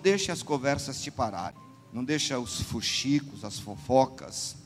deixe 0.00 0.32
as 0.32 0.42
conversas 0.42 1.00
te 1.00 1.10
pararem. 1.10 1.60
Não 1.92 2.04
deixa 2.04 2.38
os 2.38 2.60
fuxicos, 2.62 3.44
as 3.44 3.58
fofocas, 3.58 4.56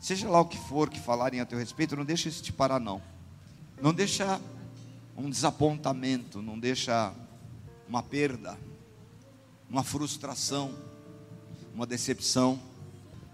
seja 0.00 0.28
lá 0.28 0.40
o 0.40 0.46
que 0.46 0.58
for 0.58 0.90
que 0.90 0.98
falarem 0.98 1.40
a 1.40 1.46
teu 1.46 1.58
respeito, 1.58 1.96
não 1.96 2.04
deixa 2.04 2.28
isso 2.28 2.42
te 2.42 2.52
parar 2.52 2.80
não. 2.80 3.00
Não 3.80 3.94
deixa 3.94 4.40
um 5.16 5.30
desapontamento, 5.30 6.42
não 6.42 6.58
deixa 6.58 7.12
uma 7.88 8.02
perda, 8.02 8.58
uma 9.68 9.82
frustração, 9.82 10.74
uma 11.74 11.86
decepção. 11.86 12.60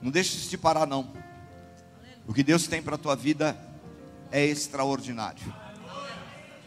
Não 0.01 0.11
deixa 0.11 0.37
isso 0.37 0.51
te 0.51 0.59
parar 0.59 0.87
não. 0.87 1.13
O 2.27 2.35
que 2.35 2.43
Deus 2.43 2.67
tem 2.67 2.83
para 2.83 2.95
a 2.95 2.99
tua 2.99 3.17
vida 3.17 3.59
é 4.31 4.45
extraordinário. 4.45 5.55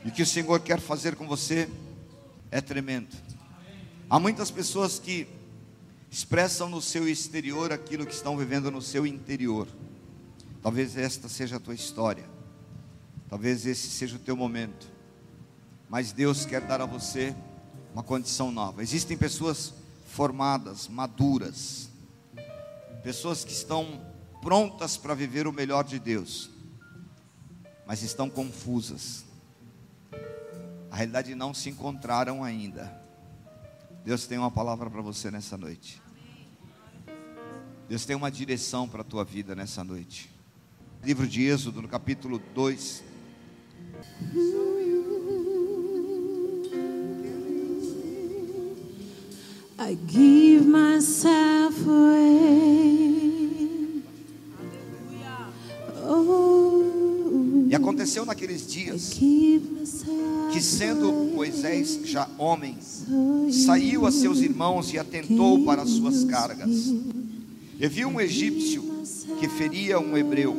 E 0.03 0.09
o 0.09 0.11
que 0.11 0.23
o 0.23 0.25
Senhor 0.25 0.59
quer 0.59 0.79
fazer 0.79 1.15
com 1.15 1.27
você 1.27 1.69
é 2.49 2.59
tremendo. 2.59 3.15
Há 4.11 4.19
muitas 4.19 4.51
pessoas 4.51 4.99
que 4.99 5.25
expressam 6.09 6.67
no 6.67 6.81
seu 6.81 7.07
exterior 7.07 7.71
aquilo 7.71 8.05
que 8.05 8.13
estão 8.13 8.35
vivendo 8.35 8.69
no 8.69 8.81
seu 8.81 9.07
interior. 9.07 9.69
Talvez 10.61 10.97
esta 10.97 11.29
seja 11.29 11.55
a 11.55 11.59
tua 11.61 11.73
história. 11.73 12.29
Talvez 13.29 13.65
esse 13.65 13.89
seja 13.89 14.17
o 14.17 14.19
teu 14.19 14.35
momento. 14.35 14.91
Mas 15.89 16.11
Deus 16.11 16.43
quer 16.43 16.59
dar 16.59 16.81
a 16.81 16.85
você 16.85 17.33
uma 17.93 18.03
condição 18.03 18.51
nova. 18.51 18.83
Existem 18.83 19.15
pessoas 19.15 19.73
formadas, 20.05 20.89
maduras, 20.89 21.89
pessoas 23.03 23.45
que 23.45 23.53
estão 23.53 24.05
prontas 24.41 24.97
para 24.97 25.15
viver 25.15 25.47
o 25.47 25.53
melhor 25.53 25.85
de 25.85 25.99
Deus, 25.99 26.49
mas 27.87 28.03
estão 28.03 28.29
confusas. 28.29 29.23
A 30.91 30.97
realidade 30.97 31.33
não 31.33 31.53
se 31.53 31.69
encontraram 31.69 32.43
ainda. 32.43 33.00
Deus 34.03 34.25
tem 34.25 34.37
uma 34.37 34.49
palavra 34.49 34.89
para 34.89 35.01
você 35.01 35.29
nessa 35.29 35.57
noite. 35.57 36.01
Deus 37.87 38.05
tem 38.05 38.15
uma 38.15 38.31
direção 38.31 38.87
para 38.87 39.01
a 39.01 39.03
tua 39.03 39.23
vida 39.23 39.53
nessa 39.53 39.83
noite. 39.83 40.29
Livro 41.03 41.27
de 41.27 41.43
Êxodo, 41.43 41.81
no 41.81 41.87
capítulo 41.87 42.39
2. 42.53 43.03
I 49.83 49.97
give 50.07 50.65
myself 50.67 51.87
away. 51.87 53.00
Aconteceu 57.91 58.25
naqueles 58.25 58.65
dias 58.65 59.19
myself 59.19 60.51
que, 60.53 60.61
sendo 60.61 61.11
Moisés 61.11 61.99
já 62.05 62.27
homem, 62.37 62.77
saiu 63.65 64.05
a 64.05 64.11
seus 64.11 64.39
irmãos 64.39 64.93
e 64.93 64.97
atentou 64.97 65.63
para 65.65 65.81
as 65.81 65.89
suas 65.89 66.23
cargas. 66.23 66.93
E 67.79 67.87
viu 67.87 68.07
um 68.07 68.19
egípcio 68.19 68.83
que 69.39 69.47
feria 69.49 69.99
um 69.99 70.17
hebreu, 70.17 70.55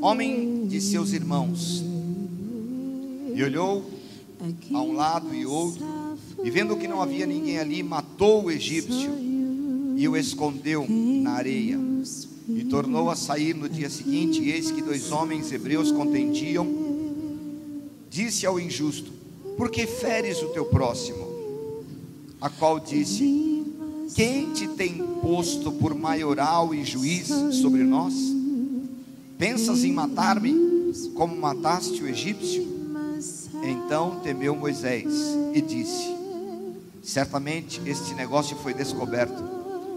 homem 0.00 0.66
de 0.66 0.80
seus 0.80 1.12
irmãos. 1.12 1.84
E 3.34 3.42
olhou 3.42 3.84
a 4.72 4.82
um 4.82 4.92
lado 4.92 5.34
e 5.34 5.44
outro, 5.44 5.84
e 6.44 6.50
vendo 6.50 6.76
que 6.76 6.86
não 6.86 7.02
havia 7.02 7.26
ninguém 7.26 7.58
ali, 7.58 7.82
matou 7.82 8.44
o 8.44 8.50
egípcio 8.50 9.10
e 9.96 10.06
o 10.08 10.16
escondeu 10.16 10.86
na 10.88 11.32
areia. 11.32 11.91
E 12.48 12.64
tornou 12.64 13.08
a 13.08 13.16
sair 13.16 13.54
no 13.54 13.68
dia 13.68 13.88
seguinte, 13.88 14.40
e 14.42 14.50
eis 14.50 14.70
que 14.70 14.82
dois 14.82 15.12
homens 15.12 15.52
hebreus 15.52 15.92
contendiam. 15.92 16.66
Disse 18.10 18.46
ao 18.46 18.58
injusto: 18.58 19.12
Por 19.56 19.70
que 19.70 19.86
feres 19.86 20.42
o 20.42 20.48
teu 20.48 20.64
próximo? 20.66 21.26
A 22.40 22.50
qual 22.50 22.80
disse: 22.80 23.64
Quem 24.14 24.52
te 24.52 24.66
tem 24.68 25.02
posto 25.22 25.70
por 25.72 25.94
maioral 25.94 26.74
e 26.74 26.84
juiz 26.84 27.28
sobre 27.60 27.84
nós? 27.84 28.14
Pensas 29.38 29.84
em 29.84 29.92
matar-me 29.92 30.92
como 31.14 31.36
mataste 31.36 32.02
o 32.02 32.08
egípcio? 32.08 32.66
Então 33.62 34.20
temeu 34.20 34.56
Moisés 34.56 35.12
e 35.54 35.60
disse: 35.60 36.16
Certamente 37.02 37.80
este 37.86 38.14
negócio 38.14 38.56
foi 38.56 38.74
descoberto. 38.74 39.51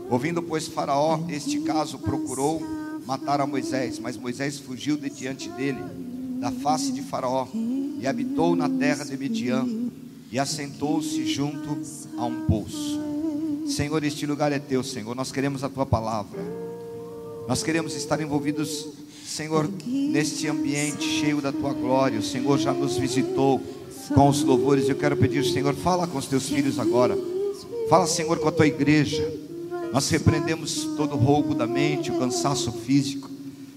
Ouvindo, 0.09 0.41
pois, 0.41 0.67
Faraó 0.67 1.19
este 1.29 1.59
caso, 1.61 1.99
procurou 1.99 2.61
matar 3.05 3.39
a 3.41 3.47
Moisés, 3.47 3.99
mas 3.99 4.17
Moisés 4.17 4.59
fugiu 4.59 4.97
de 4.97 5.09
diante 5.09 5.49
dele, 5.49 5.79
da 6.39 6.51
face 6.51 6.91
de 6.91 7.01
Faraó, 7.01 7.47
e 7.53 8.05
habitou 8.07 8.55
na 8.55 8.69
terra 8.69 9.03
de 9.03 9.17
Midian, 9.17 9.67
e 10.31 10.39
assentou-se 10.39 11.25
junto 11.25 11.77
a 12.17 12.25
um 12.25 12.45
poço. 12.45 12.99
Senhor, 13.67 14.03
este 14.03 14.25
lugar 14.25 14.51
é 14.51 14.59
teu, 14.59 14.83
Senhor. 14.83 15.15
Nós 15.15 15.31
queremos 15.31 15.63
a 15.63 15.69
tua 15.69 15.85
palavra. 15.85 16.39
Nós 17.47 17.63
queremos 17.63 17.95
estar 17.95 18.19
envolvidos, 18.21 18.87
Senhor, 19.25 19.69
neste 19.85 20.47
ambiente 20.47 21.03
cheio 21.03 21.41
da 21.41 21.51
tua 21.51 21.73
glória. 21.73 22.19
O 22.19 22.23
Senhor 22.23 22.57
já 22.59 22.73
nos 22.73 22.97
visitou 22.97 23.61
com 24.13 24.29
os 24.29 24.43
louvores. 24.43 24.87
Eu 24.87 24.95
quero 24.95 25.17
pedir, 25.17 25.43
Senhor, 25.45 25.73
fala 25.73 26.05
com 26.05 26.17
os 26.17 26.27
teus 26.27 26.47
filhos 26.47 26.79
agora. 26.79 27.17
Fala, 27.89 28.05
Senhor, 28.07 28.37
com 28.39 28.47
a 28.47 28.51
tua 28.51 28.67
igreja. 28.67 29.44
Nós 29.91 30.09
repreendemos 30.09 30.83
todo 30.97 31.13
o 31.13 31.17
roubo 31.17 31.53
da 31.53 31.65
mente, 31.65 32.11
o 32.11 32.19
cansaço 32.19 32.71
físico. 32.71 33.29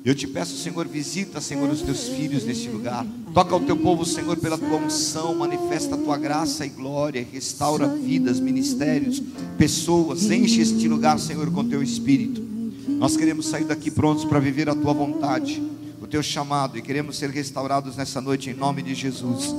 Eu 0.05 0.15
te 0.15 0.27
peço, 0.27 0.57
Senhor, 0.57 0.87
visita, 0.89 1.41
Senhor, 1.41 1.69
os 1.69 1.83
teus 1.83 2.09
filhos 2.09 2.45
neste 2.45 2.69
lugar. 2.69 3.07
Toca 3.35 3.55
o 3.55 3.61
teu 3.61 3.77
povo, 3.77 4.05
Senhor, 4.05 4.37
pela 4.39 4.57
tua 4.57 4.77
unção, 4.77 5.35
manifesta 5.35 5.97
a 5.97 5.99
tua 5.99 6.17
graça 6.17 6.65
e 6.65 6.71
glória, 6.71 7.27
restaura 7.31 7.87
vidas, 7.87 8.41
ministérios, 8.41 9.23
pessoas. 9.59 10.31
Enche 10.31 10.63
este 10.63 10.89
lugar, 10.89 11.19
Senhor, 11.19 11.51
com 11.51 11.69
teu 11.69 11.83
espírito. 11.83 12.41
Nós 12.89 13.17
queremos 13.17 13.47
sair 13.47 13.65
daqui 13.65 13.91
prontos 13.91 14.25
para 14.25 14.41
viver 14.41 14.69
a 14.69 14.75
tua 14.75 14.95
vontade, 14.95 15.63
o 16.01 16.07
teu 16.07 16.23
chamado, 16.23 16.79
e 16.79 16.83
queremos 16.83 17.19
ser 17.19 17.31
restaurados 17.31 17.97
nessa 17.97 18.21
noite 18.21 18.51
em 18.51 18.55
nome 18.55 18.83
de 18.83 18.95
Jesus. 18.95 19.55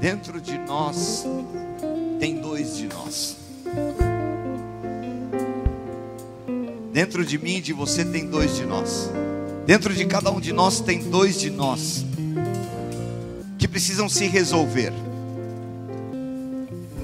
Dentro 0.00 0.40
de 0.40 0.56
nós 0.58 1.26
tem 2.18 2.40
dois 2.40 2.76
de 2.78 2.88
nós. 2.88 3.36
Dentro 6.92 7.24
de 7.24 7.38
mim 7.38 7.56
e 7.56 7.60
de 7.60 7.72
você 7.72 8.04
tem 8.04 8.26
dois 8.26 8.56
de 8.56 8.64
nós. 8.64 9.10
Dentro 9.64 9.94
de 9.94 10.04
cada 10.06 10.30
um 10.30 10.40
de 10.40 10.52
nós 10.52 10.80
tem 10.80 10.98
dois 10.98 11.38
de 11.38 11.48
nós 11.50 12.04
que 13.56 13.68
precisam 13.68 14.08
se 14.08 14.26
resolver. 14.26 14.92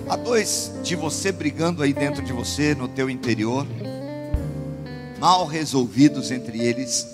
Há 0.08 0.16
dois 0.16 0.72
de 0.82 0.96
você 0.96 1.30
brigando 1.30 1.82
aí 1.82 1.92
dentro 1.92 2.24
de 2.24 2.32
você, 2.32 2.74
no 2.74 2.88
teu 2.88 3.10
interior, 3.10 3.66
mal 5.20 5.46
resolvidos 5.46 6.30
entre 6.30 6.60
eles. 6.60 7.06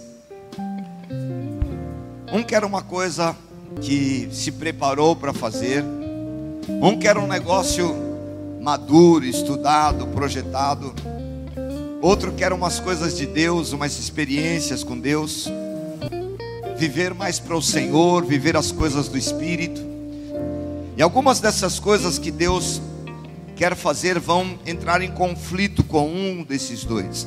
Um 2.32 2.42
quer 2.42 2.64
uma 2.64 2.80
coisa 2.80 3.36
que 3.80 4.28
se 4.32 4.52
preparou 4.52 5.14
para 5.14 5.34
fazer, 5.34 5.84
um 6.80 6.98
quer 6.98 7.18
um 7.18 7.26
negócio 7.26 7.94
maduro, 8.60 9.24
estudado, 9.24 10.06
projetado. 10.06 10.94
Outro 12.02 12.32
quer 12.32 12.52
umas 12.52 12.80
coisas 12.80 13.16
de 13.16 13.26
Deus, 13.26 13.72
umas 13.72 13.96
experiências 13.96 14.82
com 14.82 14.98
Deus, 14.98 15.48
viver 16.76 17.14
mais 17.14 17.38
para 17.38 17.56
o 17.56 17.62
Senhor, 17.62 18.24
viver 18.24 18.56
as 18.56 18.72
coisas 18.72 19.06
do 19.06 19.16
Espírito. 19.16 19.80
E 20.96 21.00
algumas 21.00 21.38
dessas 21.38 21.78
coisas 21.78 22.18
que 22.18 22.32
Deus 22.32 22.82
quer 23.54 23.76
fazer 23.76 24.18
vão 24.18 24.58
entrar 24.66 25.00
em 25.00 25.12
conflito 25.12 25.84
com 25.84 26.08
um 26.08 26.42
desses 26.42 26.84
dois. 26.84 27.24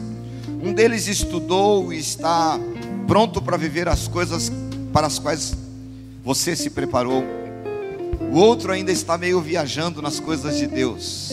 Um 0.62 0.74
deles 0.74 1.08
estudou 1.08 1.94
e 1.94 1.98
está 1.98 2.60
pronto 3.08 3.42
para 3.42 3.56
viver 3.56 3.88
as 3.88 4.10
coisas 4.10 4.52
para 4.92 5.08
as 5.08 5.18
quais 5.18 5.56
você 6.22 6.54
se 6.54 6.70
preparou. 6.70 7.24
O 8.30 8.38
outro 8.38 8.74
ainda 8.74 8.92
está 8.92 9.18
meio 9.18 9.40
viajando 9.40 10.02
nas 10.02 10.20
coisas 10.20 10.58
de 10.58 10.68
Deus. 10.68 11.32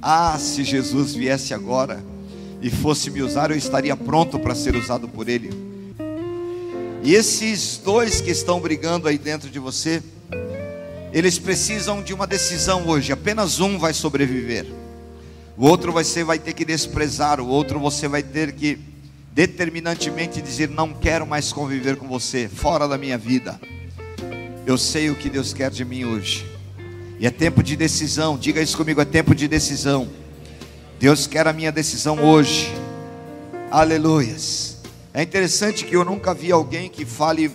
Ah, 0.00 0.38
se 0.38 0.62
Jesus 0.62 1.16
viesse 1.16 1.52
agora 1.52 2.13
e 2.64 2.70
fosse 2.70 3.10
me 3.10 3.20
usar, 3.20 3.50
eu 3.50 3.58
estaria 3.58 3.94
pronto 3.94 4.38
para 4.38 4.54
ser 4.54 4.74
usado 4.74 5.06
por 5.06 5.28
Ele. 5.28 5.50
E 7.02 7.14
esses 7.14 7.76
dois 7.76 8.22
que 8.22 8.30
estão 8.30 8.58
brigando 8.58 9.06
aí 9.06 9.18
dentro 9.18 9.50
de 9.50 9.58
você, 9.58 10.02
eles 11.12 11.38
precisam 11.38 12.02
de 12.02 12.14
uma 12.14 12.26
decisão 12.26 12.88
hoje. 12.88 13.12
Apenas 13.12 13.60
um 13.60 13.78
vai 13.78 13.92
sobreviver. 13.92 14.64
O 15.58 15.66
outro 15.68 15.92
você 15.92 16.24
vai 16.24 16.38
ter 16.38 16.54
que 16.54 16.64
desprezar. 16.64 17.38
O 17.38 17.48
outro 17.48 17.78
você 17.78 18.08
vai 18.08 18.22
ter 18.22 18.52
que 18.52 18.78
determinantemente 19.30 20.40
dizer: 20.40 20.70
Não 20.70 20.94
quero 20.94 21.26
mais 21.26 21.52
conviver 21.52 21.96
com 21.96 22.08
você, 22.08 22.48
fora 22.48 22.88
da 22.88 22.96
minha 22.96 23.18
vida. 23.18 23.60
Eu 24.64 24.78
sei 24.78 25.10
o 25.10 25.14
que 25.14 25.28
Deus 25.28 25.52
quer 25.52 25.70
de 25.70 25.84
mim 25.84 26.06
hoje. 26.06 26.46
E 27.20 27.26
é 27.26 27.30
tempo 27.30 27.62
de 27.62 27.76
decisão. 27.76 28.38
Diga 28.38 28.62
isso 28.62 28.78
comigo: 28.78 29.02
é 29.02 29.04
tempo 29.04 29.34
de 29.34 29.46
decisão. 29.46 30.23
Deus 31.04 31.26
quer 31.26 31.46
a 31.46 31.52
minha 31.52 31.70
decisão 31.70 32.24
hoje. 32.24 32.74
Aleluias. 33.70 34.78
É 35.12 35.22
interessante 35.22 35.84
que 35.84 35.94
eu 35.94 36.02
nunca 36.02 36.32
vi 36.32 36.50
alguém 36.50 36.88
que 36.88 37.04
fale 37.04 37.50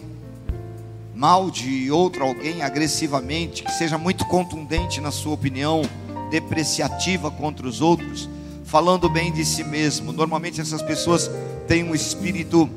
mal 1.16 1.50
de 1.50 1.90
outro 1.90 2.24
alguém 2.24 2.62
agressivamente, 2.62 3.64
que 3.64 3.72
seja 3.72 3.98
muito 3.98 4.24
contundente 4.26 5.02
na 5.02 5.10
sua 5.10 5.34
opinião, 5.34 5.82
depreciativa 6.30 7.32
contra 7.32 7.68
os 7.68 7.82
outros, 7.82 8.30
falando 8.66 9.10
bem 9.10 9.34
de 9.34 9.44
si 9.44 9.64
mesmo. 9.64 10.14
Normalmente 10.14 10.62
essas 10.62 10.84
pessoas 10.84 11.28
têm 11.68 11.84
um 11.84 11.96
espírito 11.96 12.70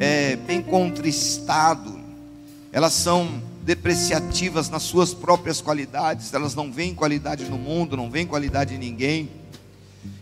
é, 0.00 0.36
bem 0.36 0.62
contristado, 0.62 2.00
elas 2.72 2.94
são 2.94 3.28
depreciativas 3.62 4.70
nas 4.70 4.84
suas 4.84 5.12
próprias 5.12 5.60
qualidades, 5.60 6.32
elas 6.32 6.54
não 6.54 6.72
veem 6.72 6.94
qualidade 6.94 7.44
no 7.44 7.58
mundo, 7.58 7.94
não 7.94 8.10
veem 8.10 8.26
qualidade 8.26 8.74
em 8.74 8.78
ninguém. 8.78 9.43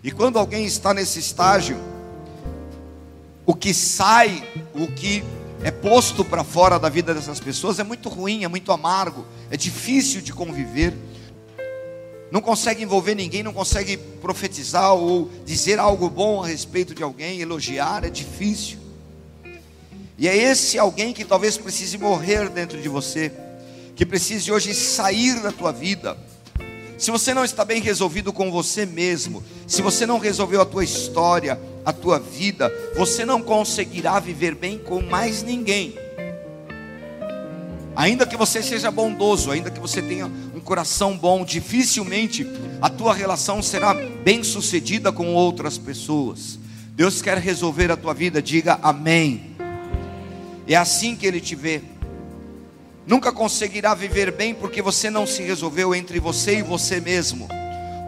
E 0.02 0.10
quando 0.10 0.38
alguém 0.38 0.64
está 0.64 0.92
nesse 0.92 1.18
estágio, 1.18 1.78
o 3.46 3.54
que 3.54 3.72
sai, 3.72 4.42
o 4.74 4.86
que 4.86 5.24
é 5.62 5.70
posto 5.70 6.24
para 6.24 6.42
fora 6.42 6.78
da 6.78 6.88
vida 6.88 7.14
dessas 7.14 7.38
pessoas 7.38 7.78
é 7.78 7.84
muito 7.84 8.08
ruim, 8.08 8.44
é 8.44 8.48
muito 8.48 8.72
amargo, 8.72 9.24
é 9.50 9.56
difícil 9.56 10.20
de 10.20 10.32
conviver. 10.32 10.92
Não 12.30 12.40
consegue 12.40 12.82
envolver 12.82 13.14
ninguém, 13.14 13.42
não 13.42 13.52
consegue 13.52 13.96
profetizar 13.96 14.94
ou 14.94 15.30
dizer 15.44 15.78
algo 15.78 16.08
bom 16.08 16.42
a 16.42 16.46
respeito 16.46 16.94
de 16.94 17.02
alguém, 17.02 17.40
elogiar, 17.40 18.04
é 18.04 18.10
difícil. 18.10 18.78
E 20.18 20.26
é 20.28 20.36
esse 20.36 20.78
alguém 20.78 21.12
que 21.12 21.24
talvez 21.24 21.56
precise 21.56 21.98
morrer 21.98 22.48
dentro 22.48 22.80
de 22.80 22.88
você, 22.88 23.32
que 23.94 24.06
precise 24.06 24.50
hoje 24.50 24.74
sair 24.74 25.40
da 25.40 25.52
tua 25.52 25.72
vida. 25.72 26.16
Se 26.98 27.10
você 27.10 27.34
não 27.34 27.44
está 27.44 27.64
bem 27.64 27.80
resolvido 27.80 28.32
com 28.32 28.50
você 28.50 28.86
mesmo, 28.86 29.42
se 29.66 29.82
você 29.82 30.06
não 30.06 30.18
resolveu 30.18 30.60
a 30.60 30.64
tua 30.66 30.84
história, 30.84 31.60
a 31.84 31.92
tua 31.92 32.18
vida, 32.18 32.72
você 32.96 33.24
não 33.24 33.42
conseguirá 33.42 34.20
viver 34.20 34.54
bem 34.54 34.78
com 34.78 35.02
mais 35.02 35.42
ninguém. 35.42 35.94
Ainda 37.94 38.26
que 38.26 38.36
você 38.36 38.62
seja 38.62 38.90
bondoso, 38.90 39.50
ainda 39.50 39.70
que 39.70 39.80
você 39.80 40.00
tenha 40.00 40.26
um 40.26 40.60
coração 40.60 41.16
bom, 41.16 41.44
dificilmente 41.44 42.46
a 42.80 42.88
tua 42.88 43.12
relação 43.12 43.62
será 43.62 43.92
bem 43.94 44.42
sucedida 44.42 45.12
com 45.12 45.34
outras 45.34 45.76
pessoas. 45.76 46.58
Deus 46.94 47.20
quer 47.20 47.36
resolver 47.38 47.90
a 47.90 47.96
tua 47.96 48.14
vida, 48.14 48.40
diga 48.40 48.78
amém. 48.82 49.56
É 50.66 50.74
assim 50.74 51.14
que 51.14 51.26
ele 51.26 51.40
te 51.40 51.54
vê. 51.54 51.82
Nunca 53.06 53.32
conseguirá 53.32 53.94
viver 53.94 54.30
bem 54.30 54.54
porque 54.54 54.80
você 54.80 55.10
não 55.10 55.26
se 55.26 55.42
resolveu 55.42 55.94
entre 55.94 56.20
você 56.20 56.58
e 56.58 56.62
você 56.62 57.00
mesmo. 57.00 57.48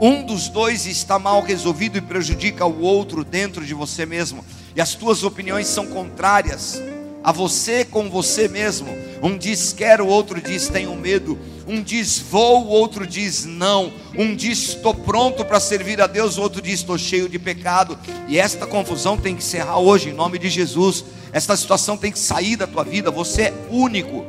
Um 0.00 0.22
dos 0.22 0.48
dois 0.48 0.86
está 0.86 1.18
mal 1.18 1.42
resolvido 1.42 1.98
e 1.98 2.00
prejudica 2.00 2.64
o 2.64 2.80
outro 2.80 3.24
dentro 3.24 3.64
de 3.64 3.74
você 3.74 4.06
mesmo. 4.06 4.44
E 4.74 4.80
as 4.80 4.94
tuas 4.94 5.24
opiniões 5.24 5.66
são 5.66 5.86
contrárias 5.86 6.80
a 7.22 7.32
você 7.32 7.84
com 7.84 8.10
você 8.10 8.46
mesmo. 8.46 8.88
Um 9.22 9.38
diz 9.38 9.72
quero, 9.72 10.04
o 10.04 10.08
outro 10.08 10.40
diz 10.40 10.68
tenho 10.68 10.94
medo. 10.94 11.38
Um 11.66 11.82
diz 11.82 12.18
vou, 12.18 12.66
o 12.66 12.68
outro 12.68 13.06
diz 13.06 13.44
não. 13.46 13.90
Um 14.16 14.36
diz 14.36 14.68
estou 14.70 14.94
pronto 14.94 15.44
para 15.44 15.58
servir 15.58 16.00
a 16.02 16.06
Deus, 16.06 16.36
o 16.36 16.42
outro 16.42 16.60
diz 16.60 16.80
estou 16.80 16.98
cheio 16.98 17.28
de 17.28 17.38
pecado. 17.38 17.98
E 18.28 18.38
esta 18.38 18.66
confusão 18.66 19.16
tem 19.16 19.34
que 19.34 19.42
encerrar 19.42 19.78
hoje, 19.78 20.10
em 20.10 20.12
nome 20.12 20.38
de 20.38 20.50
Jesus. 20.50 21.04
Esta 21.32 21.56
situação 21.56 21.96
tem 21.96 22.12
que 22.12 22.18
sair 22.18 22.56
da 22.56 22.66
tua 22.66 22.84
vida. 22.84 23.10
Você 23.10 23.42
é 23.42 23.54
único. 23.70 24.24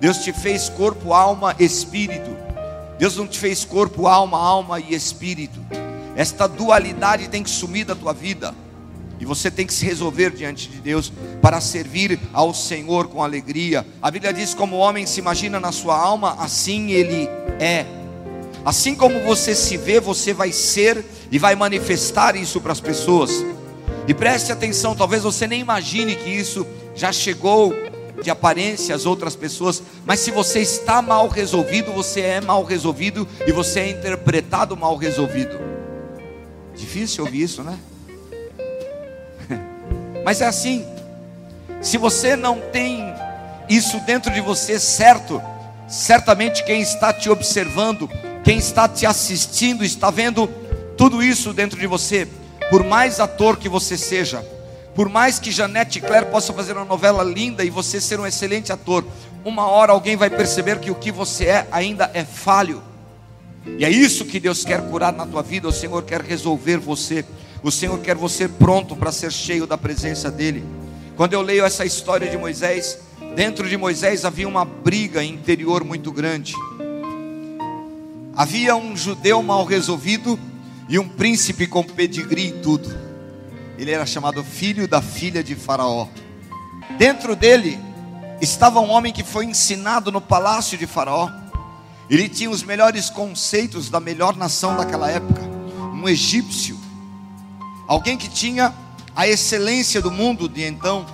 Deus 0.00 0.18
te 0.18 0.32
fez 0.32 0.68
corpo, 0.68 1.12
alma, 1.12 1.54
espírito. 1.58 2.36
Deus 2.98 3.16
não 3.16 3.26
te 3.26 3.38
fez 3.38 3.64
corpo, 3.64 4.06
alma, 4.06 4.38
alma 4.38 4.80
e 4.80 4.94
espírito. 4.94 5.60
Esta 6.16 6.46
dualidade 6.46 7.28
tem 7.28 7.42
que 7.42 7.50
sumir 7.50 7.84
da 7.84 7.94
tua 7.94 8.12
vida. 8.12 8.54
E 9.20 9.24
você 9.24 9.50
tem 9.50 9.66
que 9.66 9.72
se 9.72 9.84
resolver 9.84 10.30
diante 10.30 10.68
de 10.68 10.80
Deus 10.80 11.12
para 11.42 11.60
servir 11.60 12.18
ao 12.32 12.54
Senhor 12.54 13.08
com 13.08 13.22
alegria. 13.22 13.84
A 14.00 14.10
Bíblia 14.10 14.32
diz: 14.32 14.54
como 14.54 14.76
o 14.76 14.78
homem 14.78 15.06
se 15.06 15.20
imagina 15.20 15.58
na 15.58 15.72
sua 15.72 15.96
alma, 15.96 16.36
assim 16.38 16.90
ele 16.90 17.28
é. 17.60 17.84
Assim 18.64 18.94
como 18.94 19.20
você 19.20 19.54
se 19.54 19.76
vê, 19.76 19.98
você 19.98 20.32
vai 20.32 20.52
ser 20.52 21.04
e 21.30 21.38
vai 21.38 21.54
manifestar 21.54 22.36
isso 22.36 22.60
para 22.60 22.72
as 22.72 22.80
pessoas. 22.80 23.30
E 24.06 24.14
preste 24.14 24.52
atenção, 24.52 24.94
talvez 24.94 25.22
você 25.22 25.46
nem 25.46 25.60
imagine 25.60 26.14
que 26.14 26.30
isso 26.30 26.66
já 26.94 27.12
chegou 27.12 27.72
de 28.22 28.30
aparência 28.30 28.94
às 28.94 29.06
outras 29.06 29.36
pessoas, 29.36 29.82
mas 30.04 30.20
se 30.20 30.30
você 30.30 30.60
está 30.60 31.00
mal 31.00 31.28
resolvido, 31.28 31.92
você 31.92 32.20
é 32.20 32.40
mal 32.40 32.64
resolvido 32.64 33.26
e 33.46 33.52
você 33.52 33.80
é 33.80 33.90
interpretado 33.90 34.76
mal 34.76 34.96
resolvido. 34.96 35.58
Difícil 36.74 37.24
ouvir 37.24 37.42
isso, 37.42 37.62
né? 37.62 37.78
Mas 40.24 40.40
é 40.40 40.46
assim. 40.46 40.86
Se 41.80 41.98
você 41.98 42.36
não 42.36 42.60
tem 42.72 43.12
isso 43.68 43.98
dentro 44.00 44.32
de 44.32 44.40
você 44.40 44.78
certo, 44.78 45.42
certamente 45.88 46.64
quem 46.64 46.80
está 46.80 47.12
te 47.12 47.28
observando, 47.30 48.08
quem 48.44 48.58
está 48.58 48.88
te 48.88 49.06
assistindo, 49.06 49.84
está 49.84 50.10
vendo 50.10 50.46
tudo 50.96 51.22
isso 51.22 51.52
dentro 51.52 51.78
de 51.78 51.86
você 51.86 52.28
por 52.70 52.84
mais 52.84 53.18
ator 53.18 53.56
que 53.56 53.68
você 53.68 53.96
seja, 53.96 54.44
por 54.98 55.08
mais 55.08 55.38
que 55.38 55.52
Janete 55.52 56.00
Claire 56.00 56.26
possa 56.26 56.52
fazer 56.52 56.72
uma 56.72 56.84
novela 56.84 57.22
linda 57.22 57.62
e 57.64 57.70
você 57.70 58.00
ser 58.00 58.18
um 58.18 58.26
excelente 58.26 58.72
ator, 58.72 59.06
uma 59.44 59.64
hora 59.64 59.92
alguém 59.92 60.16
vai 60.16 60.28
perceber 60.28 60.80
que 60.80 60.90
o 60.90 60.94
que 60.96 61.12
você 61.12 61.44
é 61.44 61.68
ainda 61.70 62.10
é 62.14 62.24
falho. 62.24 62.82
E 63.78 63.84
é 63.84 63.88
isso 63.88 64.24
que 64.24 64.40
Deus 64.40 64.64
quer 64.64 64.82
curar 64.90 65.12
na 65.12 65.24
tua 65.24 65.40
vida, 65.40 65.68
o 65.68 65.72
Senhor 65.72 66.02
quer 66.02 66.20
resolver 66.20 66.78
você. 66.78 67.24
O 67.62 67.70
Senhor 67.70 67.96
quer 68.00 68.16
você 68.16 68.48
pronto 68.48 68.96
para 68.96 69.12
ser 69.12 69.30
cheio 69.30 69.68
da 69.68 69.78
presença 69.78 70.32
dEle. 70.32 70.64
Quando 71.16 71.32
eu 71.32 71.42
leio 71.42 71.64
essa 71.64 71.84
história 71.84 72.28
de 72.28 72.36
Moisés, 72.36 72.98
dentro 73.36 73.68
de 73.68 73.76
Moisés 73.76 74.24
havia 74.24 74.48
uma 74.48 74.64
briga 74.64 75.22
interior 75.22 75.84
muito 75.84 76.10
grande. 76.10 76.54
Havia 78.34 78.74
um 78.74 78.96
judeu 78.96 79.44
mal 79.44 79.64
resolvido 79.64 80.36
e 80.88 80.98
um 80.98 81.08
príncipe 81.08 81.68
com 81.68 81.84
pedigree 81.84 82.48
e 82.48 82.52
tudo. 82.60 83.07
Ele 83.78 83.92
era 83.92 84.04
chamado 84.04 84.42
filho 84.42 84.88
da 84.88 85.00
filha 85.00 85.42
de 85.42 85.54
Faraó. 85.54 86.08
Dentro 86.98 87.36
dele 87.36 87.78
estava 88.40 88.80
um 88.80 88.90
homem 88.90 89.12
que 89.12 89.22
foi 89.22 89.44
ensinado 89.44 90.10
no 90.10 90.20
palácio 90.20 90.76
de 90.76 90.86
Faraó. 90.86 91.30
Ele 92.10 92.28
tinha 92.28 92.50
os 92.50 92.62
melhores 92.62 93.08
conceitos 93.08 93.88
da 93.88 94.00
melhor 94.00 94.36
nação 94.36 94.76
daquela 94.76 95.10
época, 95.10 95.42
um 95.94 96.08
egípcio, 96.08 96.78
alguém 97.86 98.16
que 98.16 98.28
tinha 98.28 98.74
a 99.14 99.28
excelência 99.28 100.00
do 100.02 100.10
mundo 100.10 100.48
de 100.48 100.64
então. 100.64 101.06